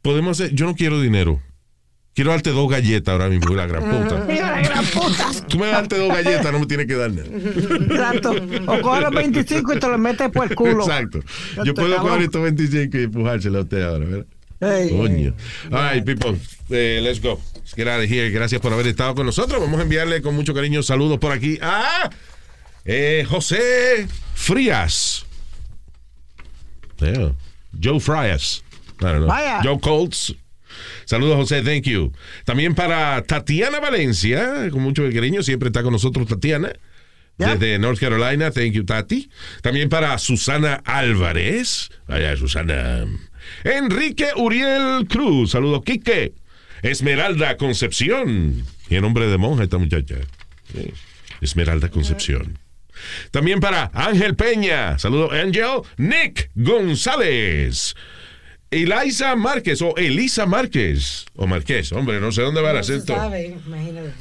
[0.00, 1.40] Podemos hacer, yo no quiero dinero.
[2.14, 4.14] Quiero darte dos galletas ahora mismo, la gran puta.
[4.14, 5.30] Hijo de la gran puta.
[5.48, 7.28] Tú me das darte dos galletas, no me tienes que dar nada.
[7.28, 8.34] Exacto.
[8.66, 10.84] O coge los 25 y te los metes por el culo.
[10.84, 11.20] Exacto.
[11.64, 14.26] Yo puedo coger estos 25 y empujárselo a usted ahora, ¿verdad?
[14.60, 14.90] Hey.
[14.90, 15.34] Coño.
[15.72, 16.38] All right, people.
[16.70, 17.40] Eh, let's go.
[17.64, 18.28] Let's get out of here.
[18.28, 19.58] Gracias por haber estado con nosotros.
[19.58, 22.10] Vamos a enviarle con mucho cariño saludos por aquí a
[22.84, 25.24] eh, José Frías.
[27.00, 27.32] Yeah.
[27.82, 28.62] Joe Frías.
[29.00, 29.62] Vaya.
[29.62, 30.34] Joe Colts.
[31.06, 32.12] Saludos, José, thank you.
[32.44, 36.70] También para Tatiana Valencia, con mucho cariño, siempre está con nosotros Tatiana.
[37.38, 39.30] Desde North Carolina, thank you, Tati.
[39.62, 41.88] También para Susana Álvarez.
[42.06, 43.06] Vaya, Susana.
[43.64, 45.52] Enrique Uriel Cruz.
[45.52, 46.34] Saludos, Quique.
[46.84, 48.62] Esmeralda Concepción.
[48.90, 50.16] Y el nombre de monja esta muchacha.
[50.72, 50.92] Sí.
[51.40, 52.58] Esmeralda Concepción.
[53.30, 54.98] También para Ángel Peña.
[54.98, 55.80] Saludos, Angel.
[55.96, 57.94] Nick González.
[58.70, 61.24] Eliza Márquez o Elisa Márquez.
[61.36, 63.16] O Márquez, hombre, no sé dónde va el acento.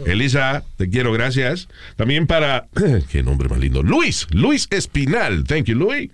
[0.05, 1.67] Elisa, te quiero, gracias.
[1.97, 2.67] También para,
[3.11, 6.11] qué nombre más lindo, Luis, Luis Espinal, thank you, Luis.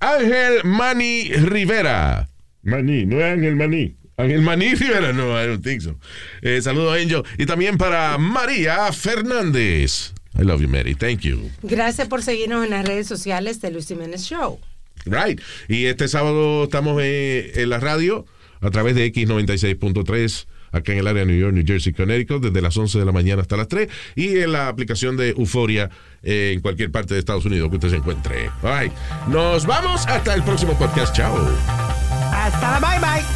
[0.00, 2.28] Ángel Mani Rivera.
[2.62, 3.96] Maní, no es Ángel Maní.
[4.16, 5.96] Ángel Maní Rivera, no, I don't think so.
[6.42, 7.22] Eh, saludos, Angel.
[7.38, 10.12] Y también para María Fernández.
[10.38, 11.50] I love you, Mary, thank you.
[11.62, 14.60] Gracias por seguirnos en las redes sociales de Luis Jiménez Show.
[15.04, 15.40] Right.
[15.68, 18.26] Y este sábado estamos en, en la radio
[18.60, 22.60] a través de X96.3 acá en el área de New York, New Jersey, Connecticut, desde
[22.60, 25.90] las 11 de la mañana hasta las 3 y en la aplicación de Euforia
[26.22, 28.50] eh, en cualquier parte de Estados Unidos que usted se encuentre.
[28.62, 28.92] Right.
[29.28, 31.14] Nos vamos hasta el próximo podcast.
[31.14, 31.36] Chao.
[32.32, 33.35] Hasta la bye bye.